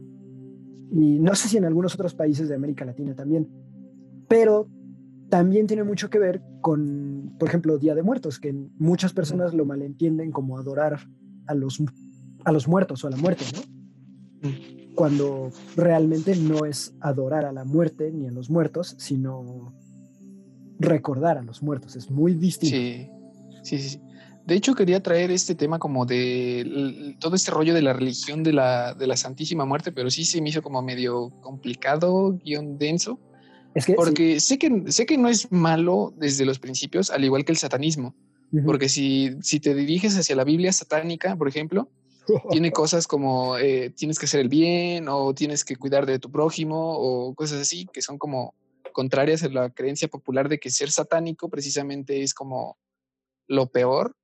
[0.92, 3.48] Y no sé si en algunos otros países de América Latina también.
[4.28, 4.68] Pero
[5.30, 9.64] también tiene mucho que ver con, por ejemplo, Día de Muertos, que muchas personas lo
[9.64, 11.00] malentienden como adorar
[11.46, 11.82] a los,
[12.45, 13.62] a los muertos o a la muerte, ¿no?
[14.95, 19.72] cuando realmente no es adorar a la muerte ni a los muertos, sino
[20.78, 21.97] recordar a los muertos.
[21.97, 22.76] Es muy distinto.
[22.76, 23.09] Sí,
[23.62, 23.88] sí, sí.
[23.90, 24.01] sí.
[24.45, 28.53] De hecho, quería traer este tema como de todo este rollo de la religión de
[28.53, 33.20] la, de la Santísima Muerte, pero sí se me hizo como medio complicado, guion denso,
[33.74, 37.24] Es que sí, porque sé, que, sé que no es malo desde los principios, al
[37.24, 38.16] igual que el satanismo,
[38.51, 38.66] ujú.
[38.66, 41.88] porque si, si te diriges hacia la Biblia satánica, por ejemplo,
[42.51, 46.31] tiene cosas como eh, tienes que hacer el bien o tienes que cuidar de tu
[46.31, 48.55] prójimo o cosas así que son como
[48.93, 52.79] contrarias a la creencia popular de que ser satánico precisamente es como
[53.49, 54.14] lo peor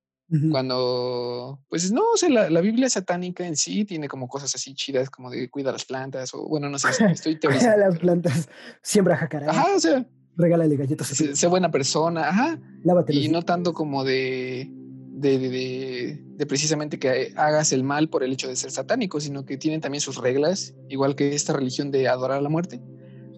[0.51, 4.75] cuando pues no o sea la, la Biblia satánica en sí tiene como cosas así
[4.75, 8.47] chidas como de cuida las plantas o bueno no sé estoy teorizando Las plantas,
[8.83, 10.05] siembra jacará, ajá o sea
[10.37, 14.71] regálale galletas sé, buena persona ajá lávate y no tanto como de
[15.19, 19.19] de, de, de- de precisamente que hagas el mal por el hecho de ser satánico,
[19.19, 22.81] sino que tienen también sus reglas, igual que esta religión de adorar a la muerte.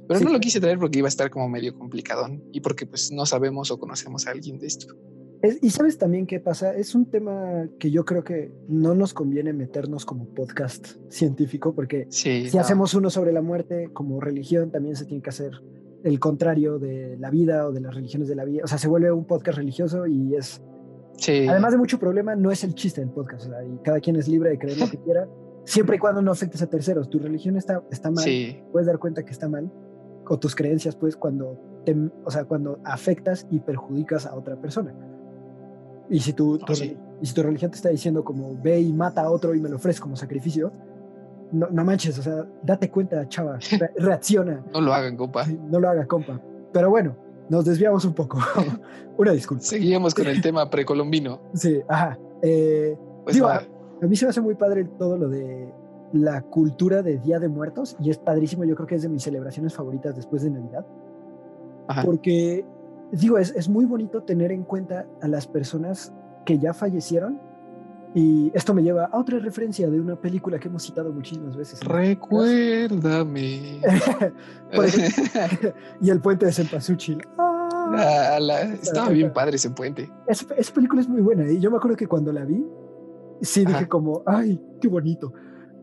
[0.08, 2.86] Pero Sí, no lo quise traer porque iba a estar como medio complicadón y porque
[2.86, 4.96] pues no sabemos o conocemos a alguien de esto.
[5.42, 9.14] Es- y sabes también qué pasa, es un tema que yo creo que no nos
[9.16, 12.48] conviene meternos como podcast científico, porque Sí.
[12.50, 12.62] si no.
[12.62, 15.52] hacemos uno sobre la muerte como religión, también se tiene que hacer
[16.04, 18.62] el contrario de la vida o de las religiones de la vida.
[18.64, 20.62] O sea, se vuelve un podcast religioso y es
[21.22, 21.48] Sí.
[21.48, 23.46] Además de mucho problema, no es el chiste del podcast.
[23.46, 25.28] o sea, y cada quien es libre de creer lo que quiera,
[25.66, 27.10] siempre y cuando no afectes a terceros.
[27.10, 28.60] Tu religión está, está mal, Sí.
[28.72, 29.72] puedes dar cuenta que está mal,
[30.28, 31.96] o tus creencias, pues, cuando, te,
[32.26, 34.94] o sea, cuando afectas y perjudicas a otra persona.
[36.10, 36.98] Y si, tu, tu Ah, sí.
[37.22, 39.70] y si tu religión te está diciendo como ve y mata a otro y me
[39.70, 40.72] lo ofreces como sacrificio,
[41.52, 45.46] no, no manches, o sea, date cuenta, chava, re- reacciona, No lo hagan, compa.
[45.46, 46.42] no lo haga, compa.
[46.74, 47.16] Pero bueno,
[47.52, 48.40] nos desviamos un poco.
[49.18, 49.62] Una disculpa.
[49.64, 51.42] Seguimos con el tema precolombino.
[51.54, 52.18] Sí, ajá.
[52.42, 53.62] Eh, Pues Digo, va.
[54.02, 55.72] A mí se me hace muy padre todo lo de
[56.14, 59.24] la cultura de Día de Muertos y es padrísimo, yo creo que es de mis
[59.24, 60.86] celebraciones favoritas después de Navidad,
[61.88, 62.04] Ajá.
[62.04, 62.66] porque
[63.12, 66.14] digo, es, es muy bonito tener en cuenta a las personas
[66.46, 67.40] que ya fallecieron.
[68.14, 71.80] Y esto me lleva a otra referencia de una película que hemos citado muchísimas veces.
[71.82, 73.82] Recuérdame.
[76.02, 77.22] y el puente de Cempasúchil.
[77.94, 78.40] Ah,
[78.82, 80.10] estaba bien padre ese puente.
[80.28, 81.50] Esa, película es muy buena.
[81.50, 82.66] Y yo me acuerdo que cuando la vi,
[83.42, 85.34] sí dije como, ay, qué bonito.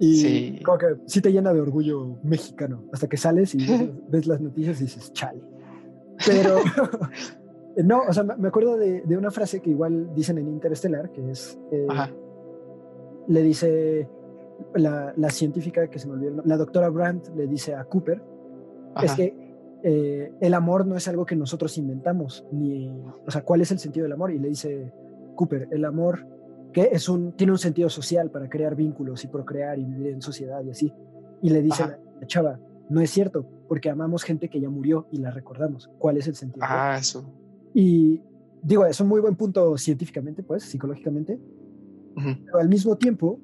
[0.00, 0.60] Y sí.
[0.64, 2.84] como que sí te llena de orgullo mexicano.
[2.92, 3.66] Hasta que sales y
[4.08, 5.42] ves, las noticias y dices, chale.
[6.26, 6.58] Pero
[7.84, 11.30] no, o sea, me acuerdo de, de, una frase que igual dicen en Interestelar, que
[11.30, 11.86] es, eh,
[13.28, 14.08] le dice
[14.74, 18.22] la, la, científica que se me olvidó, la doctora Brandt le dice a Cooper,
[19.02, 19.48] es que
[19.84, 22.88] eh, el amor no es algo que nosotros inventamos, ni,
[23.26, 24.32] o sea, ¿cuál es el sentido del amor?
[24.32, 24.92] Y le dice
[25.36, 26.26] Cooper, el amor
[26.72, 30.20] que es un, tiene un sentido social para crear vínculos y procrear y vivir en
[30.20, 30.92] sociedad y así.
[31.42, 32.58] Y le dice la, chava,
[32.88, 35.90] no es cierto, porque amamos gente que ya murió y la recordamos.
[35.98, 36.66] ¿Cuál es el sentido?
[36.68, 37.24] Ah, eso.
[37.74, 38.20] Y
[38.62, 41.38] digo, es un muy buen punto científicamente, pues, psicológicamente,
[42.44, 43.38] pero al mismo tiempo,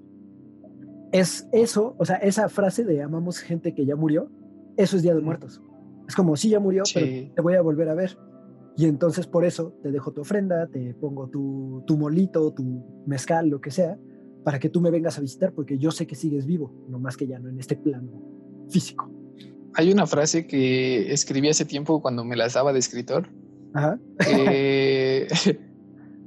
[1.13, 4.29] es eso, o sea, esa frase de amamos gente que ya murió,
[4.77, 5.63] eso es Día de Muertos.
[6.09, 8.19] Es como, sí, ya murió, pero te voy a volver a ver.
[8.77, 13.49] Y entonces por eso te dejo tu ofrenda, te pongo tu, tu molito, tu mezcal,
[13.49, 13.97] lo que sea,
[14.43, 17.17] para que tú me vengas a visitar, porque yo sé que sigues vivo, no más
[17.17, 18.11] que ya no en este plano
[18.69, 19.09] físico.
[19.75, 23.29] Hay una frase que escribí hace tiempo cuando me la daba de escritor,
[23.75, 23.99] Ajá.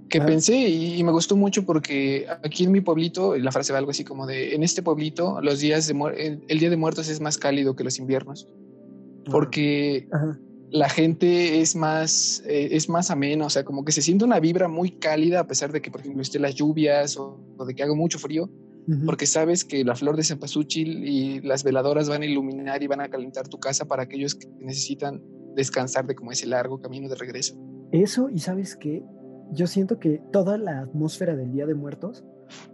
[0.09, 3.91] que, pensé y, me gustó mucho porque aquí en mi pueblito, la frase va algo
[3.91, 7.19] así como de, en este pueblito los días de el, el Día de Muertos es
[7.19, 8.47] más cálido que los inviernos
[9.29, 10.07] porque
[10.69, 14.39] la gente es más, eh, es más amena, o sea, como que se siente una
[14.39, 17.83] vibra muy cálida a pesar de que, por ejemplo, esté las lluvias o, de que
[17.83, 18.49] haga mucho frío,
[19.05, 23.01] porque sabes que la flor de cempasúchil y las veladoras van a iluminar y van
[23.01, 25.21] a calentar tu casa para aquellos que necesitan
[25.57, 27.57] descansar de como ese largo camino de regreso.
[27.91, 29.03] Eso, y sabes que
[29.51, 32.23] yo siento que toda la atmósfera del Día de Muertos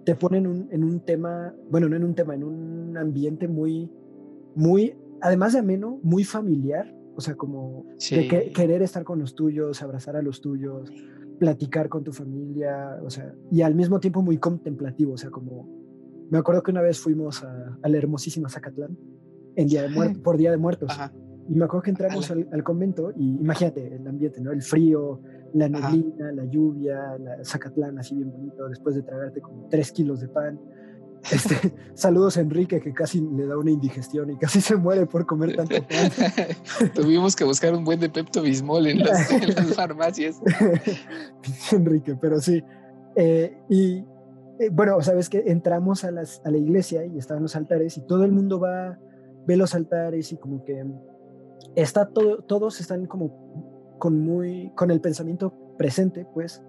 [0.04, 3.48] te pone en un, en un tema, bueno, no en un tema, en un ambiente
[3.48, 3.90] muy,
[4.56, 9.82] muy además de ameno, muy familiar, o sea, como de querer estar con los tuyos,
[9.82, 10.92] abrazar a los tuyos,
[11.40, 15.70] platicar con tu familia, o sea, y al mismo tiempo muy contemplativo, o sea, como
[16.30, 18.98] me acuerdo que una vez fuimos a, la hermosísima Zacatlán
[19.56, 19.90] en día de
[20.24, 20.92] por Día de Muertos.
[21.50, 24.52] Y me acuerdo que entramos al, convento y imagínate el ambiente, ¿no?
[24.52, 25.20] El frío,
[25.54, 30.22] la neblina, la lluvia, la Zacatlán así bien bonito, después de tragarte como tres kilos
[30.22, 30.60] de pan.
[31.32, 35.26] Este, saludos a Enrique, que casi le da una indigestión y casi se muere por
[35.26, 36.92] comer tanto pan.
[36.94, 39.28] Tuvimos que buscar un buen de Pepto Bismol en las,
[39.76, 40.42] farmacias.
[41.72, 42.64] Enrique, pero sí.
[43.16, 44.04] Eh, y
[44.60, 48.02] eh, bueno, sabes que entramos a, las, a la iglesia y estaban los altares y
[48.02, 49.00] todo el mundo va,
[49.46, 50.84] ve los altares y como que
[51.76, 56.64] está todo, todos están como con muy, con el pensamiento presente, pues,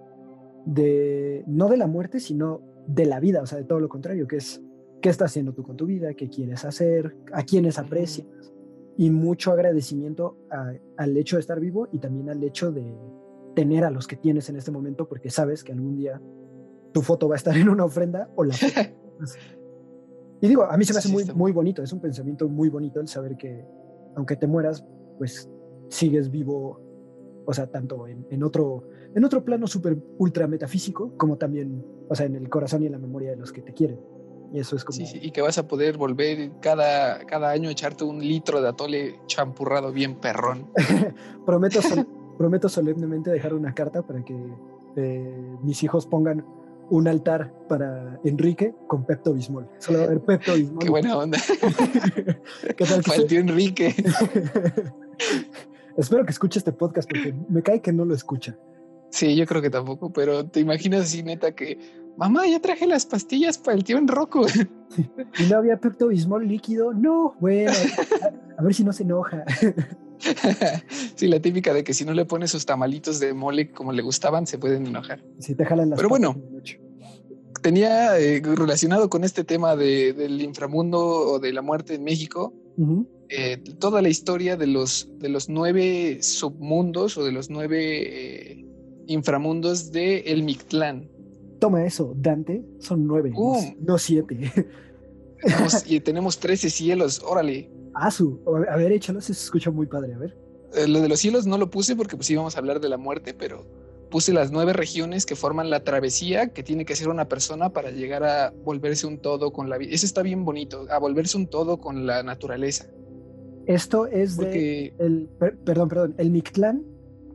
[0.65, 4.27] de, no de la muerte, sino de la vida, o sea, de todo lo contrario,
[4.27, 4.61] que es
[5.01, 8.27] qué estás haciendo tú con tu vida, qué quieres hacer, a quiénes aprecias,
[8.97, 10.37] y mucho agradecimiento
[10.97, 12.95] al hecho de estar vivo y también al hecho de
[13.53, 16.21] tener a los que tienes en este momento, porque sabes que algún día
[16.93, 18.55] tu foto va a estar en una ofrenda o la
[20.41, 22.99] Y digo, a mí se me hace muy, muy bonito, es un pensamiento muy bonito
[22.99, 23.65] el saber que
[24.15, 24.85] aunque te mueras,
[25.17, 25.49] pues
[25.89, 26.81] sigues vivo,
[27.45, 28.83] o sea, tanto en, en otro
[29.15, 32.91] en otro plano súper ultra metafísico, como también, o sea, en el corazón y en
[32.91, 33.97] la memoria de los que te quieren.
[34.53, 34.97] Y eso es como...
[34.97, 38.61] Sí, sí, y que vas a poder volver cada, cada año a echarte un litro
[38.61, 40.69] de atole champurrado bien perrón.
[41.45, 41.79] prometo,
[42.37, 44.35] prometo solemnemente dejar una carta para que
[44.97, 46.45] eh, mis hijos pongan
[46.89, 49.69] un altar para Enrique con Pepto Bismol.
[49.79, 50.83] Solo a haber Pepto Bismol.
[50.83, 51.37] Qué buena onda.
[52.77, 53.95] ¿Qué tal que Enrique.
[55.97, 58.57] Espero que escuche este podcast porque me cae que no lo escucha.
[59.11, 61.79] Sí, yo creo que tampoco, pero te imaginas así, neta, que
[62.17, 64.45] mamá, ya traje las pastillas para el tío en roco.
[65.39, 66.93] ¿Y no había Pepto Bismol líquido?
[66.93, 67.71] No, bueno,
[68.57, 69.45] a, ver si no se enoja.
[71.15, 74.01] sí, la típica de que si no le pones sus tamalitos de mole como le
[74.01, 75.23] gustaban, se pueden enojar.
[75.39, 76.35] Sí, te jalan las Pero bueno,
[77.61, 82.53] tenía eh, relacionado con este tema del inframundo o de la muerte en México,
[83.29, 88.65] eh, toda la historia de los, de los nueve submundos o de los nueve eh,
[89.07, 91.09] inframundos de El Mictlán.
[91.59, 93.31] Toma eso, Dante, son nueve,
[93.79, 94.51] no, siete.
[95.87, 97.69] y tenemos trece cielos, órale.
[97.93, 100.37] Ah, su, a ver, échalo, se escucha muy padre, a ver.
[100.75, 102.97] Eh, lo de los cielos no lo puse porque pues íbamos a hablar de la
[102.97, 103.65] muerte, pero
[104.11, 107.91] puse las nueve regiones que forman la travesía que tiene que hacer una persona para
[107.91, 109.93] llegar a volverse un todo con la vida.
[109.93, 112.87] Eso está bien bonito, a volverse un todo con la naturaleza.
[113.67, 116.83] Esto es de el perdón, perdón, el Mictlán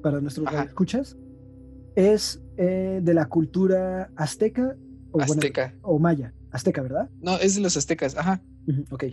[0.02, 1.16] para nuestros escuchas
[1.96, 4.76] es eh, de la cultura azteca
[5.12, 5.74] o, bueno, Azteca.
[5.82, 6.32] o maya.
[6.52, 7.08] Azteca, ¿verdad?
[7.20, 8.40] No, es de los aztecas, ajá.
[8.68, 9.04] Ujú, Ok.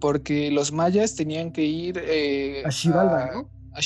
[0.00, 3.50] Porque los mayas tenían que ir eh, A Xibalba, a, ¿no?
[3.72, 3.80] a.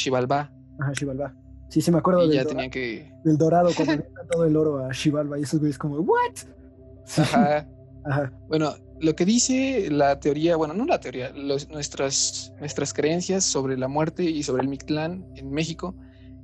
[0.81, 1.35] Ajá, Xibalba.
[1.69, 3.13] Sí, sí, me acuerdo Y del, ya dora- tenían que.
[3.25, 6.35] del dorado dan todo el oro a Xibalba y esos güeyes como, ¿what?
[7.05, 7.23] Sí.
[7.23, 7.67] Ajá.
[8.05, 8.33] Ajá.
[8.49, 13.77] Bueno, lo que dice la teoría, bueno, no la teoría, los- nuestras, nuestras creencias sobre
[13.79, 15.95] la muerte y sobre el Mictlán en México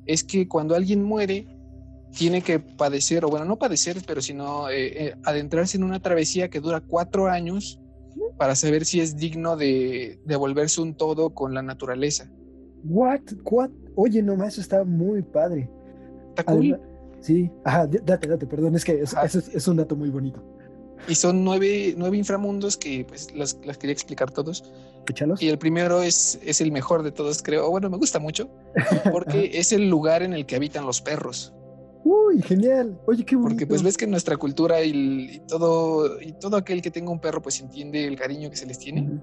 [0.06, 1.46] es que cuando alguien muere,
[2.16, 6.48] tiene que padecer, o bueno, no padecer, pero sino eh, eh, adentrarse en una travesía
[6.48, 7.78] que dura cuatro años
[8.38, 12.30] para saber si es digno de, de volverse un todo con la naturaleza.
[12.84, 13.20] What?
[13.44, 13.70] What?
[13.96, 15.68] Oye, no más, eso está muy padre.
[16.30, 16.72] Está cool.
[16.74, 16.80] Además-
[17.20, 20.42] sí, ajá, date, date, perdón, es que es, es un dato muy bonito.
[21.08, 24.72] Y son nueve, nueve inframundos que pues las, las quería explicar todos.
[25.08, 25.40] Échalos.
[25.40, 27.66] Y el primero es, es el mejor de todos, creo.
[27.66, 28.48] O Bueno, me gusta mucho
[29.12, 31.52] porque es el lugar en el que habitan los perros.
[32.04, 33.00] Uy, genial.
[33.06, 33.50] Oye, qué bonito.
[33.50, 37.10] Porque pues ves que nuestra cultura y, el- y todo y todo aquel que tenga
[37.10, 39.20] un perro pues entiende el cariño que se les tiene.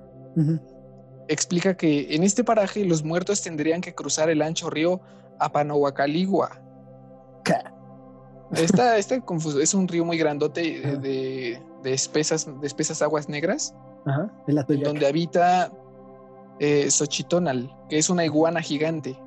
[1.28, 4.99] Explica que en este paraje los muertos tendrían que cruzar el ancho río
[5.39, 6.61] Apanohuacaligua.
[8.56, 9.60] Está, está confuso.
[9.60, 10.95] Es un río muy grandote Ajá.
[10.97, 13.74] de, de espesas, de espesas aguas negras,
[14.06, 14.86] Ajá, el atoyac.
[14.86, 15.72] donde habita
[16.60, 19.18] eh, Xochitonal, que es una iguana gigante.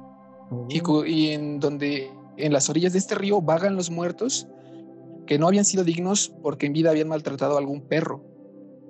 [0.50, 0.68] Oh.
[1.04, 4.46] y, en donde en las orillas de este río vagan los muertos
[5.26, 8.22] que no habían sido dignos porque en vida habían maltratado a algún perro.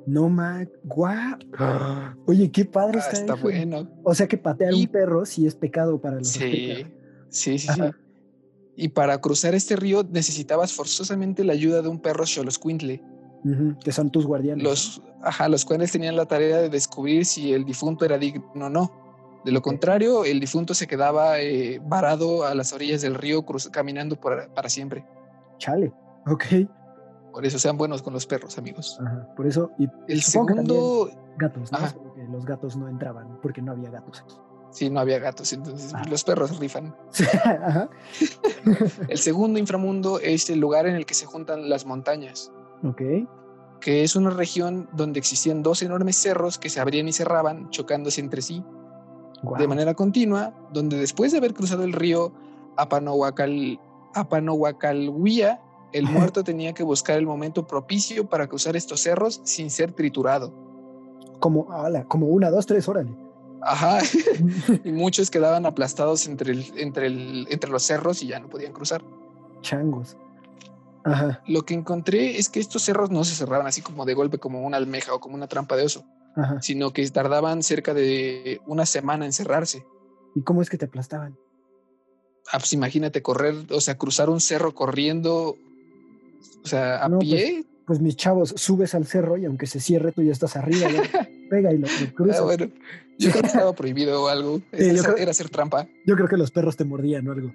[0.07, 0.68] No, Mac.
[0.84, 1.39] Guau.
[2.26, 3.43] Oye, qué padre Ah, está, está eso.
[3.43, 3.89] bueno.
[4.05, 6.93] O sea que patear Y- un perro sí es pecado para los Sí, aztecas.
[7.30, 7.80] sí, sí, sí.
[7.80, 7.97] Ajá.
[8.76, 13.02] Y para cruzar este río necesitabas forzosamente la ayuda de un perro Xoloscuintle.
[13.44, 14.62] Ujú, que son tus guardianes.
[14.64, 18.68] Los, ajá, los cuales tenían la tarea de descubrir si el difunto era digno o
[18.68, 18.92] no.
[19.44, 23.70] De lo contrario, el difunto se quedaba eh, varado a las orillas del río cruz-
[23.70, 25.06] caminando por- para siempre.
[25.58, 25.92] Chale.
[26.26, 26.44] Ok.
[27.32, 28.98] Por eso sean buenos con los perros, amigos.
[29.00, 29.28] Ajá.
[29.36, 29.70] Por eso.
[29.78, 31.08] Y El segundo,
[31.38, 31.78] gatos, ¿no?
[31.78, 31.90] Ajá.
[31.90, 34.34] Solo que los gatos no entraban porque no había gatos aquí.
[34.70, 36.02] Sí, no había gatos, entonces Ah.
[36.08, 36.94] los perros rifan.
[39.08, 42.52] El segundo inframundo es el lugar en el que se juntan las montañas,
[42.84, 43.02] Ok.
[43.80, 48.20] que es una región donde existían dos enormes cerros que se abrían y cerraban, chocándose
[48.20, 48.64] entre sí
[49.58, 52.32] de manera continua, donde después de haber cruzado el río
[52.76, 53.78] Apanohuacal,
[54.14, 55.60] Apanohuacalhuía,
[55.92, 60.52] el muerto tenía que buscar el momento propicio para cruzar estos cerros sin ser triturado.
[61.38, 63.14] Como, ala, como una, dos, tres, órale.
[63.68, 63.98] Ajá,
[64.84, 68.72] y muchos quedaban aplastados entre, el, entre, el, entre los cerros y ya no podían
[68.72, 69.02] cruzar.
[69.60, 70.16] Changos.
[71.04, 71.42] Ajá.
[71.46, 74.62] Lo que encontré es que estos cerros no se cerraban así como de golpe, como
[74.64, 76.04] una almeja o como una trampa de oso,
[76.36, 76.62] Ajá.
[76.62, 79.84] sino que tardaban cerca de una semana en cerrarse.
[80.36, 81.36] ¿Y cómo es que te aplastaban?
[82.52, 85.56] Ah, pues imagínate correr, o sea, cruzar un cerro corriendo,
[86.62, 87.64] o sea, a No, pie.
[87.84, 90.88] Pues mis chavos, subes al cerro y aunque se cierre, tú ya estás arriba,
[91.47, 91.86] pega y lo,
[92.18, 92.68] lo Ah, bueno,
[93.18, 94.59] yo creo que estaba prohibido o algo.
[94.72, 95.88] Sí, Era- creo- Era hacer trampa.
[96.05, 97.53] Yo creo que los perros te mordían o algo.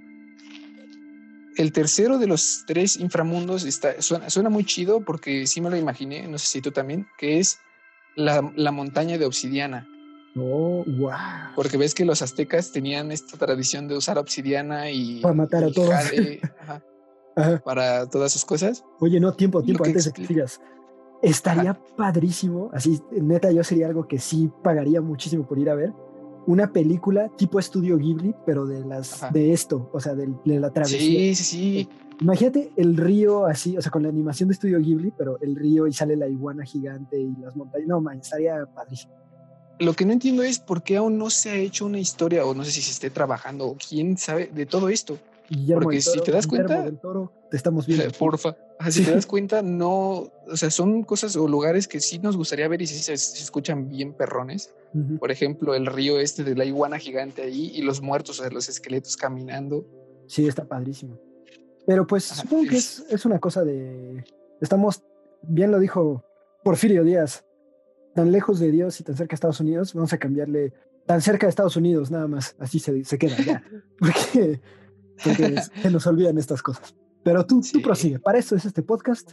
[1.58, 5.76] El tercero de los tres inframundos está, suena, suena muy chido porque sí me lo
[5.78, 7.60] imaginé, no sé si tú también, que es
[8.16, 9.88] la, la montaña de obsidiana.
[10.38, 11.12] Oh, wow.
[11.56, 15.20] Porque ves que los aztecas tenían esta tradición de usar obsidiana y.
[15.20, 15.90] Para matar a todos.
[15.90, 16.82] jade, ajá,
[17.36, 17.60] Ajá.
[17.66, 18.86] para todas sus cosas.
[19.02, 20.62] Oye, no, tiempo, tiempo, antes de que sigas.
[21.22, 25.94] Estaría padrísimo, así, neta, yo sería algo que sí pagaría muchísimo por ir a ver.
[26.48, 29.32] Una película tipo estudio Ghibli, pero de las Ajá.
[29.32, 31.00] de esto, o sea, del- de, la travesía.
[31.00, 31.90] Sí, sí, sí.
[32.20, 35.86] Imagínate el río así, o sea, con la animación de estudio Ghibli, pero el río
[35.86, 37.88] y sale la iguana gigante y las montañas.
[37.88, 39.14] No, man, estaría padrísimo.
[39.80, 42.54] Lo que no entiendo es por qué aún no se ha hecho una historia, o
[42.54, 45.18] no sé si se esté trabajando, o quién sabe de todo esto.
[45.52, 48.06] Guillermo Porque del si te das Guillermo cuenta- del Toro, te estamos viendo.
[48.18, 48.56] Porfa.
[48.86, 49.04] Si Sí.
[49.06, 52.82] te das cuenta, no, o sea, son cosas o lugares que sí nos gustaría ver
[52.82, 54.74] y sí se, se escuchan bien perrones.
[55.20, 58.52] Por ejemplo, el río este de la iguana gigante ahí y los muertos, o sea,
[58.52, 59.86] los esqueletos caminando.
[60.28, 61.18] Sí, está padrísimo.
[61.86, 64.24] Pero pues Ajá, supongo que es- es, es una cosa de...
[64.62, 65.04] Estamos,
[65.42, 66.24] bien lo dijo
[66.64, 67.44] Porfirio Díaz,
[68.16, 70.74] tan lejos de Dios y tan cerca de Estados Unidos, vamos a cambiarle
[71.06, 73.64] tan cerca de Estados Unidos nada más, así se, se queda ya,
[74.00, 74.62] porque,
[75.24, 76.96] porque se nos olvidan estas cosas.
[77.24, 77.74] Pero tú, Sí.
[77.74, 79.32] tú prosigue, para eso es este podcast,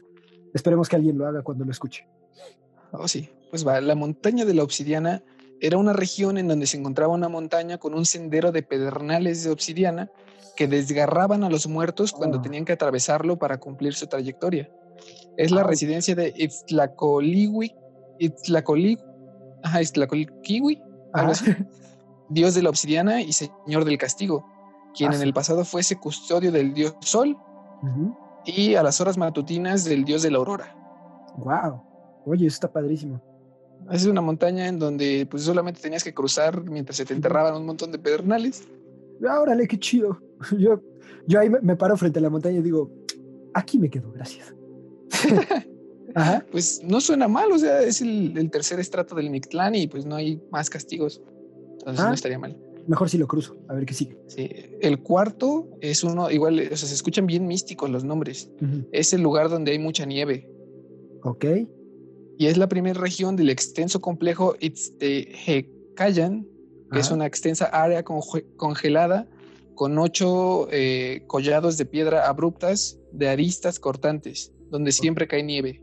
[0.55, 2.07] esperemos que alguien lo haga cuando lo escuche.
[2.93, 3.29] Oh, sí.
[3.51, 5.23] Pues va, la montaña de la obsidiana
[5.61, 9.51] era una región en donde se encontraba una montaña con un sendero de pedernales de
[9.51, 10.11] obsidiana
[10.57, 12.43] que desgarraban a los muertos cuando Ah.
[12.43, 14.71] tenían que atravesarlo para cumplir su trayectoria.
[15.37, 15.69] Es la Au.
[15.69, 17.73] residencia de Itztlacoliwi,
[18.19, 18.99] Itztlacoli,
[19.63, 19.79] ajá,
[21.13, 21.31] Ajá.
[21.31, 21.45] así,
[22.29, 24.45] dios de la obsidiana y señor del castigo.
[24.97, 27.37] Quien Ah, en el pasado fuese custodio del dios Sol
[28.45, 30.75] y a las horas matutinas del dios de la aurora.
[31.37, 31.83] Wow.
[32.27, 33.23] Oye, eso está padrísimo.
[33.91, 37.65] Es una montaña en donde pues solamente tenías que cruzar mientras se te enterraban un
[37.67, 38.67] montón de pedernales.
[39.27, 40.21] Ah, Órale, qué chido.
[40.59, 40.81] Yo,
[41.27, 42.91] yo ahí me, me paro frente a la montaña y digo,
[43.55, 44.55] aquí me quedo, gracias.
[46.15, 46.45] Ajá.
[46.51, 50.07] Pues no suena mal, o sea, es el, el tercer estrato del Mictlán y pues
[50.07, 51.23] no hay más castigos.
[51.79, 52.09] Entonces Ah.
[52.09, 52.57] no estaría mal.
[52.89, 54.19] Mejor si lo cruzo, a ver qué sigue.
[54.27, 54.49] Sí.
[54.81, 58.51] El cuarto es uno, igual, o sea, se escuchan bien místicos los nombres.
[58.61, 58.89] Ujú.
[58.91, 60.51] Es el lugar donde hay mucha nieve.
[61.23, 61.45] Ok.
[62.41, 66.47] y es la primera región del extenso complejo Itztehecayan,
[66.93, 67.15] que es Ajá.
[67.17, 69.29] una extensa área conge- congelada
[69.75, 75.83] con ocho eh, collados de piedra abruptas de aristas cortantes, donde siempre cae nieve.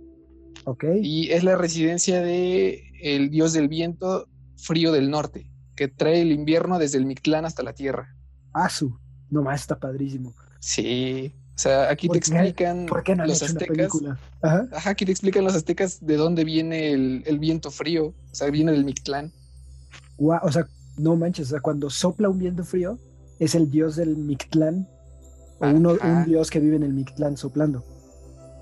[0.66, 0.86] Ok.
[1.02, 4.28] Y es la residencia de el dios del viento
[4.58, 8.16] frío del norte, que trae el invierno desde el Mictlán hasta la tierra.
[8.54, 8.98] Asu.
[9.30, 10.34] No más, está padrísimo.
[10.60, 13.92] Sí, o sea, aquí te ¿Por qué- explican ¿Por qué no los aztecas.
[14.42, 14.68] Ajá.
[14.72, 18.08] Ajá, aquí te explican los aztecas de dónde viene el, el viento frío.
[18.08, 19.32] O sea, viene del Mictlán.
[20.18, 20.68] Guau, o sea,
[20.98, 22.98] no manches, o sea, cuando sopla un viento frío,
[23.40, 24.88] es el dios del Mictlán.
[25.60, 27.84] O uno, un dios que vive en el Mictlán soplando.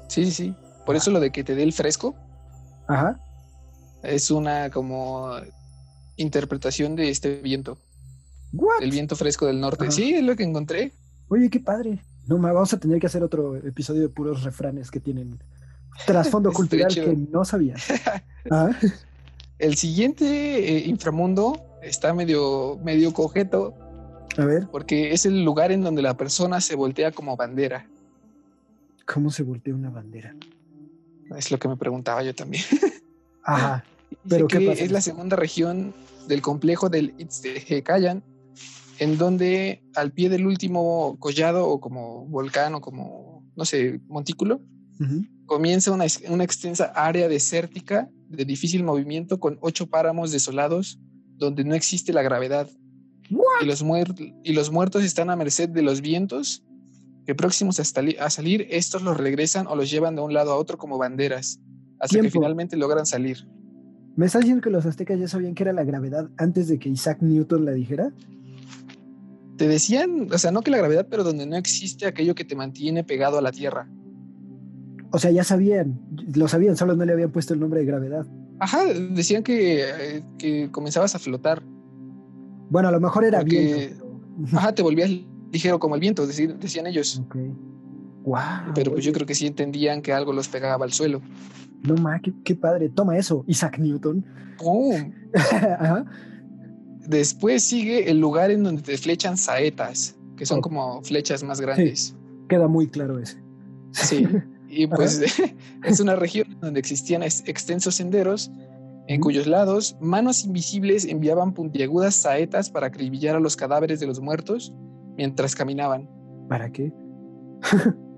[0.08, 0.56] Sí, sí, sí.
[0.86, 2.16] Por eso lo de que te dé el fresco
[2.88, 3.20] Ajá.
[4.04, 5.32] es una como
[6.18, 7.78] interpretación de este viento,
[8.52, 8.82] What?
[8.82, 9.86] el viento fresco del norte.
[9.86, 9.92] Ajá.
[9.92, 10.94] Sí, es lo que encontré.
[11.28, 12.04] Oye, qué padre.
[12.28, 15.40] No, vamos a tener que hacer otro episodio de puros refranes que tienen
[16.06, 17.76] trasfondo cultural que no sabía.
[18.50, 18.78] Ajá.
[19.60, 20.26] El siguiente
[20.78, 23.74] eh, inframundo está medio, medio cojeto
[24.38, 27.88] A ver, porque es el lugar en donde la persona se voltea como bandera.
[29.06, 30.36] ¿cómo se voltea una bandera?
[31.38, 32.64] Es lo que me preguntaba yo también.
[33.44, 33.84] Ajá.
[34.24, 35.94] Dice ¿Pero qué que pasa en es la segunda región
[36.28, 38.24] del complejo del Itztehecayan,
[39.00, 44.62] en donde al pie del último collado o como volcán o como, no sé, montículo,
[45.46, 51.00] comienza una, una extensa área desértica de difícil movimiento con ocho páramos desolados
[51.38, 52.70] donde no existe la gravedad.
[53.62, 56.64] Y los, muer- y los muertos están a merced de los vientos
[57.26, 57.84] que próximos a,
[58.20, 61.60] a salir, estos los regresan o los llevan de un lado a otro como banderas
[62.00, 63.48] hasta que finalmente logran salir.
[64.16, 66.90] ¿Me estás diciendo que los aztecas ya sabían que era la gravedad antes de que
[66.90, 68.12] Isaac Newton la dijera?
[69.58, 72.56] Te decían, o sea, no que la gravedad, pero donde no existe aquello que te
[72.56, 73.88] mantiene pegado a la Tierra.
[75.12, 76.00] O sea, ya sabían,
[76.36, 78.26] lo sabían, solo no le habían puesto el nombre de gravedad.
[78.60, 81.64] Ajá, decían que, eh, que comenzabas a flotar.
[82.70, 84.58] Bueno, a lo mejor era Porque- viento.
[84.58, 85.12] Ajá, te volvías
[85.52, 87.20] ligero como el viento, decían ellos.
[87.20, 87.36] Ok.
[88.24, 88.74] Wow.
[88.74, 91.22] Pero pues yo creo que sí entendían que algo los pegaba al suelo.
[91.84, 92.90] No ma, qué, qué padre.
[92.90, 94.26] Toma eso, Isaac Newton.
[95.34, 96.06] Ajá.
[97.08, 102.16] Después sigue el lugar en donde te flechan saetas, que son como flechas más grandes.
[102.48, 103.44] Queda muy claro ese.
[103.92, 104.26] Sí.
[104.70, 105.22] Y pues
[105.84, 108.52] es una región donde existían ex- extensos senderos
[109.08, 114.22] en cuyos lados manos invisibles enviaban puntiagudas saetas para acribillar a los cadáveres de los
[114.22, 114.74] muertos
[115.18, 116.10] mientras caminaban,
[116.48, 116.94] ¿Para qué?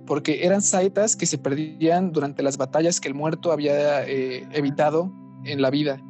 [0.06, 5.12] Porque eran saetas que se perdían durante las batallas que el muerto había eh, evitado
[5.44, 6.02] en la vida.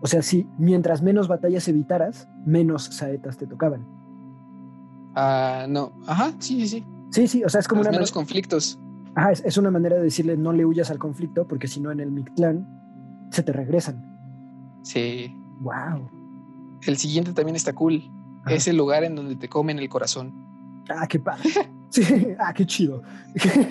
[0.00, 3.86] O sea, si mientras menos batallas evitaras, menos saetas te tocaban.
[5.14, 6.84] Ah, no, ajá, sí, sí, sí.
[7.10, 8.78] Sí, sí, o sea, es como Los una, menos conflictos.
[9.14, 11.90] Ajá, es, es una manera de decirle no le huyas al conflicto, porque si no
[11.90, 12.66] en el Mictlán
[13.30, 14.04] se te regresan.
[14.82, 15.34] Sí.
[15.60, 16.08] Wow.
[16.86, 18.02] El siguiente también está cool.
[18.44, 18.54] Ajá.
[18.54, 20.32] Es el lugar en donde te comen el corazón.
[20.88, 21.50] Ah, qué padre.
[21.90, 22.02] Sí,
[22.38, 23.02] ah, qué chido.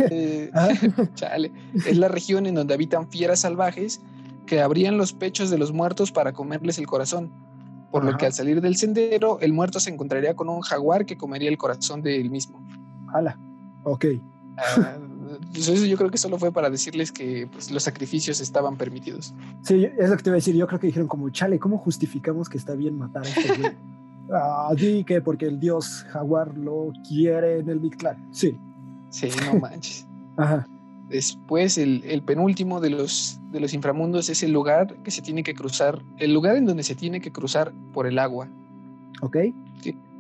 [0.09, 0.69] Eh, Ajá.
[1.15, 1.51] Chale.
[1.73, 4.01] Es la región en donde habitan fieras salvajes
[4.45, 7.31] que abrían los pechos de los muertos para comerles el corazón.
[7.91, 11.17] Por lo que al salir del sendero, el muerto se encontraría con un jaguar que
[11.17, 12.61] comería el corazón de él mismo.
[13.13, 13.39] Hala.
[13.83, 14.05] Ok.
[14.57, 14.97] Ah,
[15.53, 19.33] pues eso yo creo que solo fue para decirles que pues, los sacrificios estaban permitidos.
[19.63, 20.55] Sí, es lo que te iba a decir.
[20.55, 23.71] Yo creo que dijeron como, chale, ¿cómo justificamos que está bien matar a este güey?
[24.33, 28.27] Ah, di que porque el dios jaguar lo quiere en el Mictlán.
[28.31, 28.57] Sí.
[29.09, 30.05] Sí, no manches.
[30.37, 30.67] Ajá.
[31.09, 35.41] Después, el, el penúltimo de los, de los inframundos es el lugar que se tiene
[35.43, 38.49] que cruzar, el lugar en donde se tiene que cruzar por el agua.
[39.21, 39.37] Ok.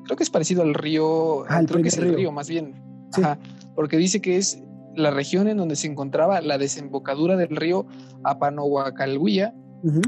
[0.05, 2.15] Creo que es parecido al río, Ah, el creo que es el río.
[2.15, 2.73] río más bien.
[3.11, 3.21] Sí.
[3.21, 3.37] Ajá,
[3.75, 4.63] porque dice que es
[4.95, 7.85] la región en donde se encontraba la desembocadura del río
[8.23, 9.53] Apanohuacalhuia,
[9.83, 10.01] Ujú.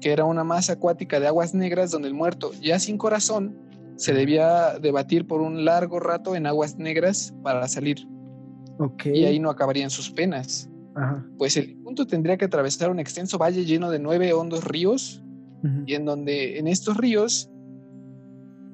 [0.00, 3.56] Que era una masa acuática de aguas negras donde el muerto, ya sin corazón,
[3.96, 8.06] se debía debatir por un largo rato en aguas negras para salir.
[9.04, 10.70] Y ahí no acabarían sus penas.
[10.94, 11.26] Ajá.
[11.36, 15.22] Pues el punto tendría que atravesar un extenso valle lleno de nueve hondos ríos
[15.86, 17.50] y en donde en estos ríos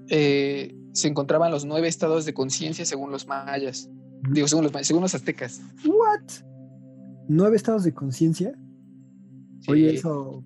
[0.09, 3.91] eh, se encontraban los nueve estados de conciencia según los mayas.
[4.31, 5.61] Digo, según los, mayas, según los aztecas.
[5.85, 6.45] ¿What?
[7.29, 8.57] ¿Nueve estados de conciencia?
[9.61, 9.73] Sí.
[9.73, 10.45] Oye, eso.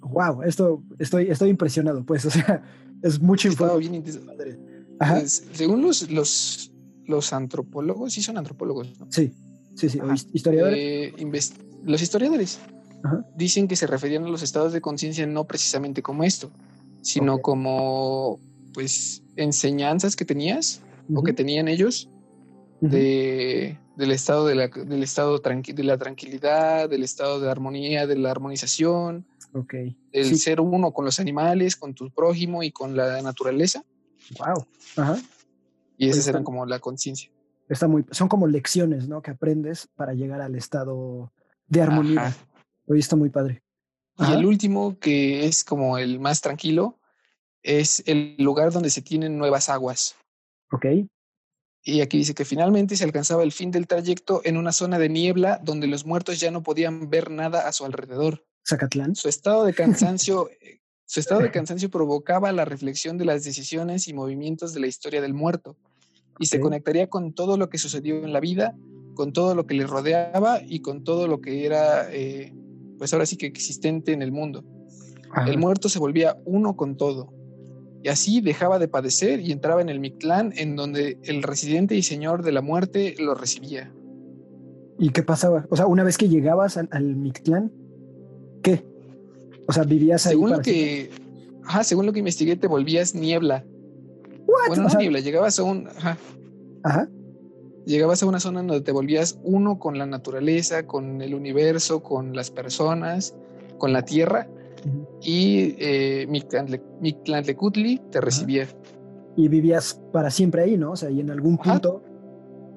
[0.00, 2.24] Wow, esto estoy, estoy impresionado, pues.
[2.26, 2.62] O sea,
[3.02, 3.48] es mucho
[3.78, 4.04] bien.
[5.00, 5.22] Ajá.
[5.26, 6.72] Según los, los,
[7.06, 9.06] los antropólogos, sí son antropólogos, ¿no?
[9.10, 9.32] Sí,
[9.74, 9.98] sí, sí.
[10.00, 10.14] Ajá.
[10.32, 10.78] historiadores.
[10.78, 11.12] Eh,
[11.84, 12.60] los historiadores
[13.02, 13.26] Ajá.
[13.36, 16.50] dicen que se referían a los estados de conciencia no precisamente como esto,
[17.00, 18.38] sino como
[18.72, 20.80] pues enseñanzas que tenías
[21.12, 22.08] o que tenían ellos
[22.80, 28.06] de, del estado de la, del estado tranqui- de la tranquilidad, del estado de armonía,
[28.06, 29.74] de la armonización, Ok.
[30.12, 30.36] del Sí.
[30.36, 33.84] ser uno con los animales, con tu prójimo y con la naturaleza.
[34.38, 34.66] Wow.
[34.96, 35.18] Ajá.
[35.98, 37.30] Y esas eran como la conciencia.
[37.68, 39.22] Está muy, son como lecciones, ¿no?
[39.22, 41.32] Que aprendes para llegar al estado
[41.66, 42.26] de armonía.
[42.26, 42.36] Ajá.
[42.86, 43.62] Hoy está muy padre.
[44.18, 46.98] Y el último, que es como el más tranquilo,
[47.62, 50.16] es el lugar donde se tienen nuevas aguas.
[50.70, 50.86] Ok.
[51.84, 55.08] Y aquí dice que finalmente se alcanzaba el fin del trayecto en una zona de
[55.08, 58.44] niebla donde los muertos ya no podían ver nada a su alrededor.
[58.66, 59.14] Zacatlán.
[59.14, 64.08] Su estado de cansancio, eh, su estado de cansancio provocaba la reflexión de las decisiones
[64.08, 65.76] y movimientos de la historia del muerto
[66.38, 68.74] y se conectaría con todo lo que sucedió en la vida,
[69.14, 72.54] con todo lo que le rodeaba y con todo lo que era, eh,
[72.98, 74.64] pues ahora sí que existente en el mundo.
[75.30, 75.48] Ajá.
[75.50, 77.32] El muerto se volvía uno con todo.
[78.02, 82.02] Y así dejaba de padecer y entraba en el Mictlán, en donde el residente y
[82.02, 83.92] señor de la muerte lo recibía.
[84.98, 85.66] ¿Y qué pasaba?
[85.70, 87.70] O sea, una vez que llegabas al, al Mictlán,
[88.62, 88.84] ¿qué?
[89.66, 91.10] O sea, vivías ahí Según lo que,
[91.64, 93.64] ajá, según lo que investigué, te volvías niebla.
[94.46, 94.68] What?
[94.68, 96.18] Bueno, O no sea, niebla, llegabas a un, ajá,
[96.82, 97.08] Ajá.
[97.86, 102.34] llegabas a una zona donde te volvías uno con la naturaleza, con el universo, con
[102.34, 103.34] las personas,
[103.78, 104.48] con la tierra,
[104.86, 105.06] Ujú.
[105.22, 106.26] y eh,
[107.00, 108.66] Mictlantecutli te recibía.
[109.36, 110.92] Y vivías para siempre ahí, ¿no?
[110.92, 111.72] O sea, y en algún Ajá.
[111.74, 112.02] punto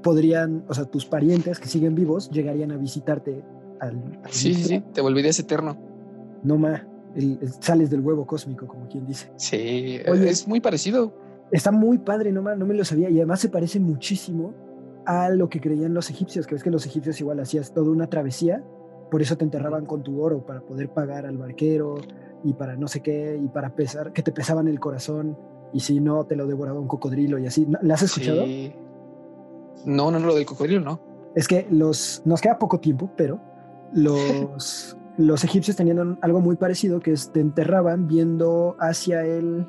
[0.04, 3.44] podrían, o sea, tus parientes que siguen vivos llegarían a visitarte
[3.80, 4.20] al.
[4.24, 5.78] al Sí, sí, sí, te volverías eterno.
[6.44, 6.58] No
[7.16, 9.32] el- sales del huevo cósmico, como quien dice.
[9.36, 10.30] Sí, Oye.
[10.30, 11.14] es muy parecido.
[11.52, 13.10] Está muy padre, no, ma, no me lo sabía.
[13.10, 14.54] Y además se parece muchísimo
[15.06, 18.08] a lo que creían los egipcios, que ves que los egipcios igual hacías toda una
[18.08, 18.64] travesía,
[19.12, 21.96] por eso te enterraban con tu oro, para poder pagar al barquero
[22.44, 25.38] y para no sé qué, y para pesar, que te pesaban el corazón,
[25.74, 27.66] y si no, te lo devoraba un cocodrilo y así.
[27.68, 28.44] ¿No- ¿La has escuchado?
[28.46, 28.74] Sí.
[29.86, 31.00] No, no, no, lo del cocodrilo, no.
[31.36, 33.40] Es que los, nos queda poco tiempo, pero
[33.96, 39.66] los, los egipcios tenían algo muy parecido, que es te enterraban viendo hacia el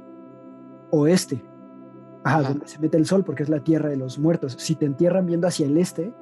[0.90, 1.42] oeste,
[2.24, 2.48] Ajá, Ajá.
[2.50, 4.56] donde se mete el sol, porque es la tierra de los muertos.
[4.58, 6.12] Si te entierran viendo hacia el este,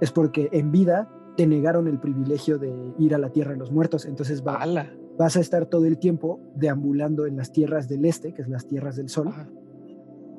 [0.00, 3.72] es porque en vida te negaron el privilegio de ir a la tierra de los
[3.72, 4.04] muertos.
[4.04, 4.60] Entonces va-
[5.18, 8.66] vas a estar todo el tiempo deambulando en las tierras del este, que es las
[8.66, 9.48] tierras del sol, Ajá.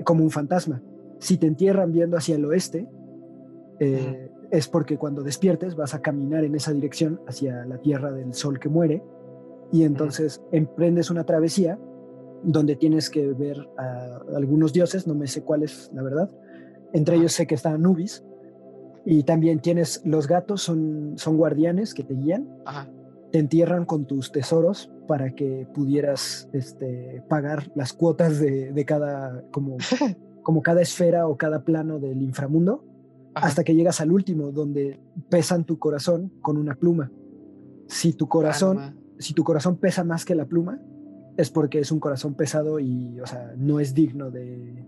[0.03, 0.82] como un fantasma.
[1.19, 2.88] Si te entierran viendo hacia el oeste,
[3.80, 8.33] eh, es porque cuando despiertes vas a caminar en esa dirección hacia la tierra del
[8.33, 9.03] sol que muere
[9.71, 11.79] y entonces emprendes una travesía
[12.43, 16.29] donde tienes que ver a algunos dioses, no me sé cuáles, la verdad.
[16.93, 18.23] Entre ellos sé que está Anubis
[19.05, 22.87] y también tienes los gatos, son, son guardianes que te guían Ajá.
[23.31, 29.43] te entierran con tus tesoros para que pudieras este, pagar las cuotas de, de cada,
[29.51, 29.77] como,
[30.43, 32.83] como cada esfera o cada plano del inframundo,
[33.36, 33.47] Ajá.
[33.47, 37.11] hasta que llegas al último, donde pesan tu corazón con una pluma.
[37.88, 40.79] Si tu corazón, Ah, no si tu corazón pesa más que la pluma,
[41.38, 44.86] es porque es un corazón pesado y, o sea, no es digno de,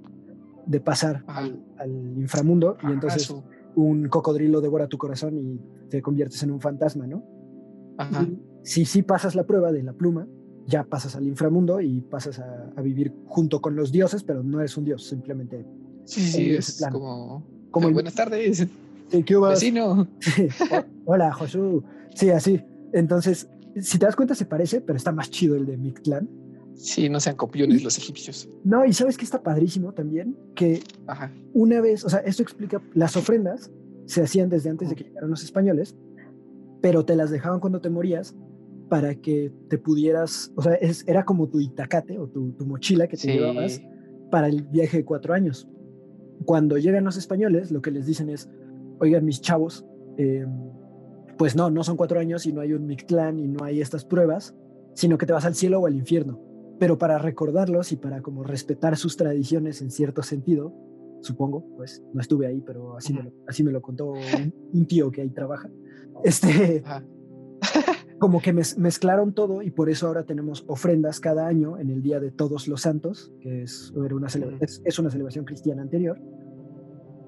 [0.65, 2.77] de pasar al, al inframundo.
[2.83, 3.33] Y entonces
[3.75, 7.23] un cocodrilo devora tu corazón y te conviertes en un fantasma, ¿no?
[7.97, 8.23] Ajá.
[8.23, 10.27] Y si sí pasas la prueba de la pluma,
[10.65, 14.59] ya pasas al inframundo y pasas a, a vivir junto con los dioses, pero no
[14.59, 15.65] eres un dios, simplemente
[16.05, 16.99] Sí, sí, es plano.
[16.99, 17.56] como.
[17.77, 18.67] Como el Buenas tardes,
[19.25, 19.47] ¿qué hubo?
[19.47, 20.07] vecino.
[21.05, 21.83] Hola, Josu.
[22.15, 22.61] Sí, así.
[22.93, 23.47] Entonces,
[23.79, 26.29] si te das cuenta, se parece, pero está más chido el de Mictlán.
[26.75, 28.47] Sí, no sean copiones los egipcios.
[28.63, 31.31] No, y sabes que está padrísimo también, que Ajá.
[31.53, 33.71] una vez, o sea, esto explica, las ofrendas
[34.05, 35.95] se hacían desde antes de que llegaran los españoles,
[36.81, 38.35] pero te las dejaban cuando te morías
[38.89, 43.07] para que te pudieras, o sea, es- era como tu itacate o tu, tu mochila
[43.07, 43.81] que te llevabas
[44.31, 45.67] para el viaje de cuatro años.
[46.45, 48.49] Cuando llegan los españoles, lo que les dicen es,
[48.99, 49.85] oigan mis chavos,
[50.17, 50.45] eh,
[51.37, 54.05] pues no, no son cuatro años y no hay un Mictlán y no hay estas
[54.05, 54.55] pruebas,
[54.93, 56.39] sino que te vas al cielo o al infierno.
[56.79, 60.73] Pero para recordarlos y para como respetar sus tradiciones en cierto sentido,
[61.21, 64.85] supongo, pues no estuve ahí, pero así, me, lo, así me lo contó un, un
[64.85, 65.69] tío que ahí trabaja.
[66.23, 67.03] Este, Ajá.
[68.19, 72.19] Como que mezclaron todo y por eso ahora tenemos ofrendas cada año en el Día
[72.19, 74.27] de Todos los Santos, que es una,
[74.85, 76.19] es una celebración cristiana anterior.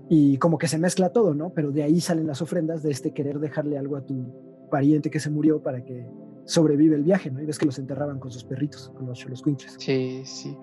[0.09, 1.53] Y como que se mezcla todo, ¿no?
[1.53, 5.19] Pero de ahí salen las ofrendas de este querer dejarle algo a tu pariente que
[5.19, 6.07] se murió para que
[6.45, 7.39] sobrevive el viaje, ¿no?
[7.41, 9.43] Y ves que los enterraban con sus perritos, con los los
[9.77, 10.57] Sí, sí.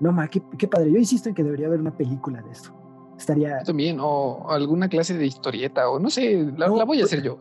[0.00, 0.90] No, ma, qué, qué, padre.
[0.90, 2.72] Yo insisto en que debería haber una película de esto.
[3.18, 3.58] Estaría...
[3.64, 7.38] también, o alguna clase de historieta, o no sé, la, voy a pues, hacer yo.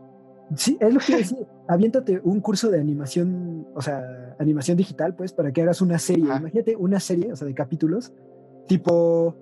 [0.55, 1.39] Sí, es lo que decía.
[1.67, 6.23] Aviéntate un curso de animación, o sea, animación digital, pues, para que hagas una serie.
[6.23, 8.13] Imagínate una serie, o sea, de capítulos,
[8.67, 9.35] tipo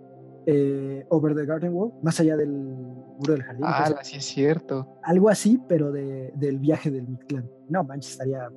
[0.48, 3.64] eh, Over the Garden Wall, más allá del muro del jardín.
[3.66, 4.88] Ah, sí es cierto.
[5.04, 7.50] Algo así, pero de, del viaje del Mictlán.
[7.70, 8.50] No, manches, estaría.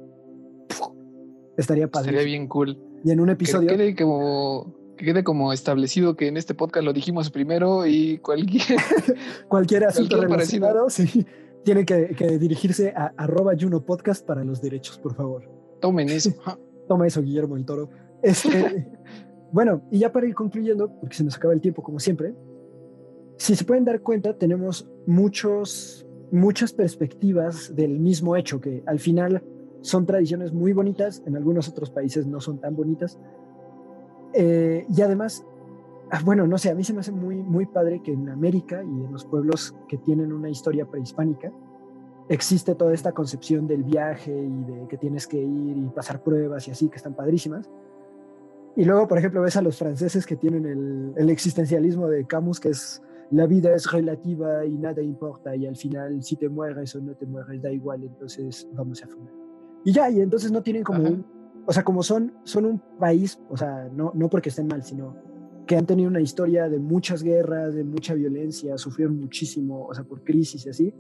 [1.56, 2.10] Estaría padre.
[2.10, 2.78] Estaría bien cool.
[3.04, 3.68] Y en un episodio.
[3.68, 8.18] Que quede como, que quede como establecido que en este podcast lo dijimos primero y
[8.18, 8.78] cualquier.
[9.48, 11.26] cualquier asunto relacionado, sí,
[11.64, 15.48] tiene que, dirigirse a arroba Juno Podcast para los derechos, por favor.
[15.80, 16.30] Tomen eso.
[16.88, 17.90] Toma eso, Guillermo el Toro.
[18.22, 18.88] Este,
[19.52, 22.34] bueno, y ya para ir concluyendo, porque se nos acaba el tiempo como siempre,
[23.36, 29.42] si se pueden dar cuenta, tenemos muchos, muchas perspectivas del mismo hecho, que al final
[29.80, 33.18] son tradiciones muy bonitas, en algunos otros países no son tan bonitas.
[34.34, 35.46] Eh, y además,
[36.24, 39.04] bueno, no sé, a mí se me hace muy, muy padre que en América y
[39.04, 41.52] en los pueblos que tienen una historia prehispánica,
[42.28, 46.68] existe toda esta concepción del viaje y de que tienes que ir y pasar pruebas
[46.68, 47.68] y así, que están padrísimas.
[48.76, 52.60] Y luego, por ejemplo, ves a los franceses que tienen el, el, existencialismo de Camus,
[52.60, 56.94] que es la vida es relativa y nada importa, y al final si te mueres
[56.94, 59.32] o no te mueres, da igual, entonces vamos a fumar.
[59.84, 61.26] Y ya, y entonces no tienen como un,
[61.66, 65.14] o sea, como son, son un país, o sea, no, no porque estén mal, sino
[65.68, 70.02] que han tenido una historia de muchas guerras, de mucha violencia, sufrieron muchísimo, o sea,
[70.02, 70.94] por crisis y así,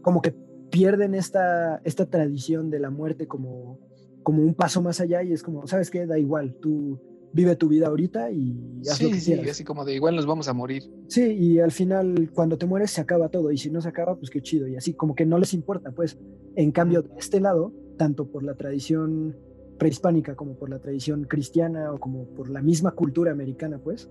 [0.00, 0.34] como que
[0.70, 3.78] pierden esta, esta tradición de la muerte como,
[4.22, 6.06] como un paso más allá y es como, ¿sabes qué?
[6.06, 6.98] Da igual, tú
[7.34, 10.48] vive tu vida ahorita y haz lo que sí, así como de igual nos vamos
[10.48, 10.82] a morir.
[11.08, 14.16] Sí, y al final cuando te mueres se acaba todo y si no se acaba,
[14.16, 16.18] pues qué chido y así como que no les importa, pues
[16.56, 19.36] en cambio de este lado, tanto por la tradición
[19.80, 24.10] prehispánica como por la tradición cristiana o como por la misma cultura americana, pues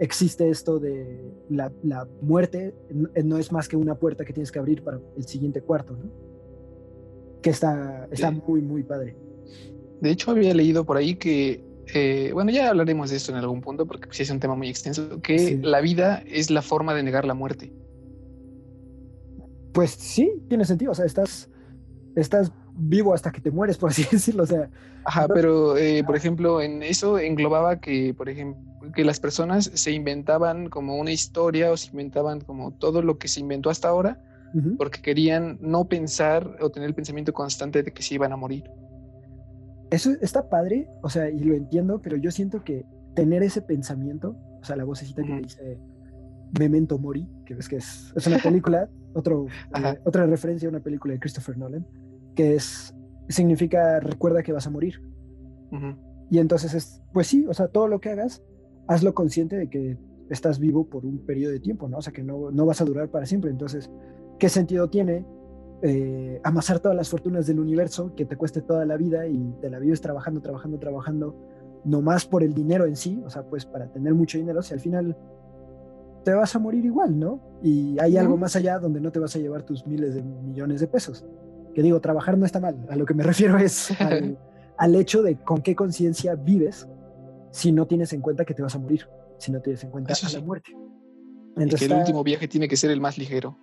[0.00, 2.74] existe esto de la, la muerte
[3.24, 6.10] no es más que una puerta que tienes que abrir para el siguiente cuarto, ¿no?
[7.40, 9.16] Que está, está muy, muy padre.
[10.00, 13.60] De hecho, había leído por ahí que eh, bueno, ya hablaremos de esto en algún
[13.60, 17.02] punto porque sí es un tema muy extenso, que la vida es la forma de
[17.02, 17.72] negar la muerte.
[19.72, 21.50] Pues sí, tiene sentido, o sea, estás,
[22.16, 24.68] estás vivo hasta que te mueres, por así decirlo, o sea.
[25.04, 28.62] Ajá, pero eh, por ejemplo, en eso englobaba que, por ejemplo,
[28.94, 33.28] que las personas se inventaban como una historia o se inventaban como todo lo que
[33.28, 34.18] se inventó hasta ahora
[34.78, 38.64] porque querían no pensar o tener el pensamiento constante de que se iban a morir.
[39.90, 44.36] Eso está padre, o sea, y lo entiendo, pero yo siento que tener ese pensamiento,
[44.60, 45.78] o sea, la vocecita que dice
[46.58, 49.46] Memento Mori, que ves que es, es una película, otro,
[49.76, 51.86] eh, otra referencia a una película de Christopher Nolan,
[52.34, 52.94] que es,
[53.28, 55.00] significa recuerda que vas a morir.
[56.30, 58.42] Y entonces es, pues sí, o sea, todo lo que hagas,
[58.86, 59.98] hazlo consciente de que
[60.30, 61.98] estás vivo por un periodo de tiempo, ¿no?
[61.98, 63.50] O sea, que no, no vas a durar para siempre.
[63.50, 63.90] Entonces,
[64.38, 65.26] ¿qué sentido tiene
[65.82, 69.68] eh, amasar todas las fortunas del universo que te cueste toda la vida y te
[69.68, 71.36] la vives trabajando, trabajando, trabajando,
[71.84, 74.72] no más por el dinero en sí, o sea, pues para tener mucho dinero, si
[74.72, 75.16] al final
[76.24, 77.38] te vas a morir igual, ¿no?
[77.62, 80.80] Y hay algo más allá donde no te vas a llevar tus miles de millones
[80.80, 81.26] de pesos.
[81.74, 83.90] Que digo, trabajar no está mal, a lo que me refiero es
[84.78, 86.88] al, hecho de con qué conciencia vives
[87.50, 90.14] si no tienes en cuenta que te vas a morir, si no tienes en cuenta
[90.32, 90.76] la muerte.
[91.56, 93.56] Entonces, que el último viaje tiene que ser el más ligero.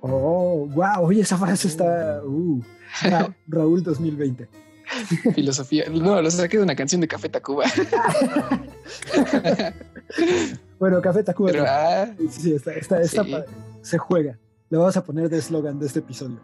[0.00, 2.22] Oh, wow, oye, esa frase está.
[2.24, 2.62] Uh,
[3.48, 4.48] Raúl 2020.
[5.34, 5.84] Filosofía.
[5.90, 7.64] No, lo saqué de una canción de Café Tacuba.
[10.78, 11.50] bueno, Café Tacuba.
[11.66, 13.44] Ah, sí, está, está,
[13.82, 14.38] Se juega.
[14.70, 16.40] Le vamos a poner de eslogan de este episodio.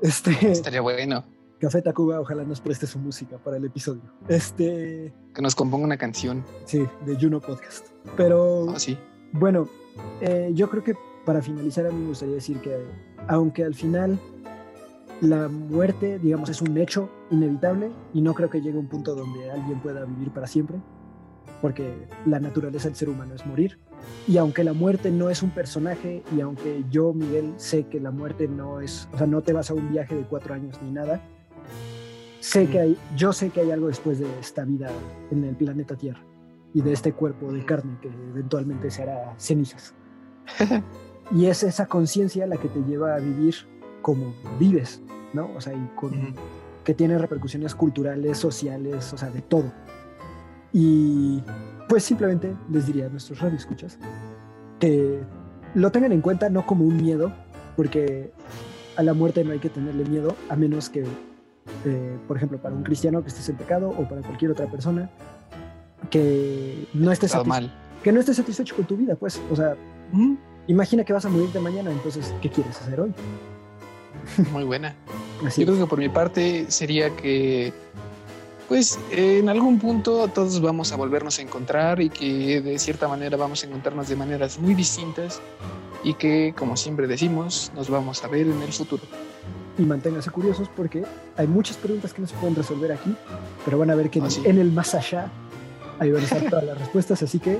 [0.00, 1.24] Este, Estaría bueno.
[1.58, 4.02] Café Tacuba, ojalá nos preste su música para el episodio.
[4.28, 5.12] Este.
[5.34, 6.44] Que nos componga una canción.
[6.64, 7.86] Sí, de Juno Podcast.
[8.16, 8.70] Pero.
[8.70, 8.96] Ah, sí.
[9.32, 9.68] Bueno,
[10.20, 10.94] eh, yo creo que
[11.24, 12.86] para finalizar, a mí me gustaría decir que
[13.26, 14.18] aunque al final
[15.20, 19.14] la muerte, digamos, es un hecho inevitable y no creo que llegue a un punto
[19.14, 20.78] donde alguien pueda vivir para siempre,
[21.60, 23.78] porque la naturaleza del ser humano es morir.
[24.26, 28.10] Y aunque la muerte no es un personaje y aunque yo, Miguel, sé que la
[28.10, 30.90] muerte no es, o sea, no te vas a un viaje de cuatro años ni
[30.90, 31.20] nada,
[32.40, 34.90] sé que hay, yo sé que hay algo después de esta vida
[35.30, 36.22] en el planeta Tierra
[36.74, 39.94] y de este cuerpo de carne que eventualmente se hará cenizas.
[41.30, 43.54] Y es esa conciencia la que te lleva a vivir
[44.00, 45.02] como vives.
[45.32, 45.50] ¿no?
[45.56, 46.12] O sea, y con,
[46.84, 49.72] que tiene repercusiones culturales, sociales, o sea, de todo.
[50.72, 51.42] Y
[51.88, 53.98] pues simplemente les diría a nuestros radioescuchas
[54.78, 55.20] que
[55.74, 57.32] lo tengan en cuenta no como un miedo,
[57.76, 58.32] porque
[58.96, 61.04] a la muerte no hay que tenerle miedo, a menos que,
[61.84, 65.10] eh, por ejemplo, para un cristiano que estés en pecado o para cualquier otra persona
[66.10, 67.26] que no esté,
[68.02, 69.76] que no esté satisfecho con tu vida, pues, o sea,
[70.66, 73.12] imagina que vas a morirte mañana, entonces, ¿qué quieres hacer hoy?
[74.52, 74.94] Muy buena.
[75.56, 77.72] Yo creo que por mi parte sería que,
[78.68, 83.36] pues, en algún punto todos vamos a volvernos a encontrar y que de cierta manera
[83.36, 85.40] vamos a encontrarnos de maneras muy distintas
[86.04, 89.02] y que, como siempre decimos, nos vamos a ver en el futuro.
[89.78, 91.02] Y manténganse curiosos porque
[91.36, 93.16] hay muchas preguntas que no se pueden resolver aquí,
[93.64, 95.30] pero van a ver que en, el más allá
[95.98, 97.22] ahí van a estar todas las respuestas.
[97.22, 97.58] Así que,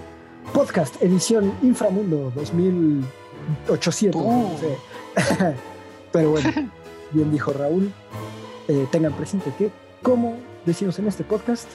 [0.52, 4.22] podcast, edición Inframundo 2800.
[6.12, 6.50] pero bueno,
[7.12, 7.92] bien dijo Raúl,
[8.68, 9.70] eh, tengan presente que,
[10.02, 10.36] como
[10.68, 11.68] decimos en este podcast,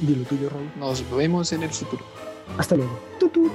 [0.00, 0.70] dilo tuyo, Raúl.
[0.76, 2.04] Nos vemos en el futuro.
[2.58, 2.98] Hasta luego.
[3.18, 3.52] Tutut.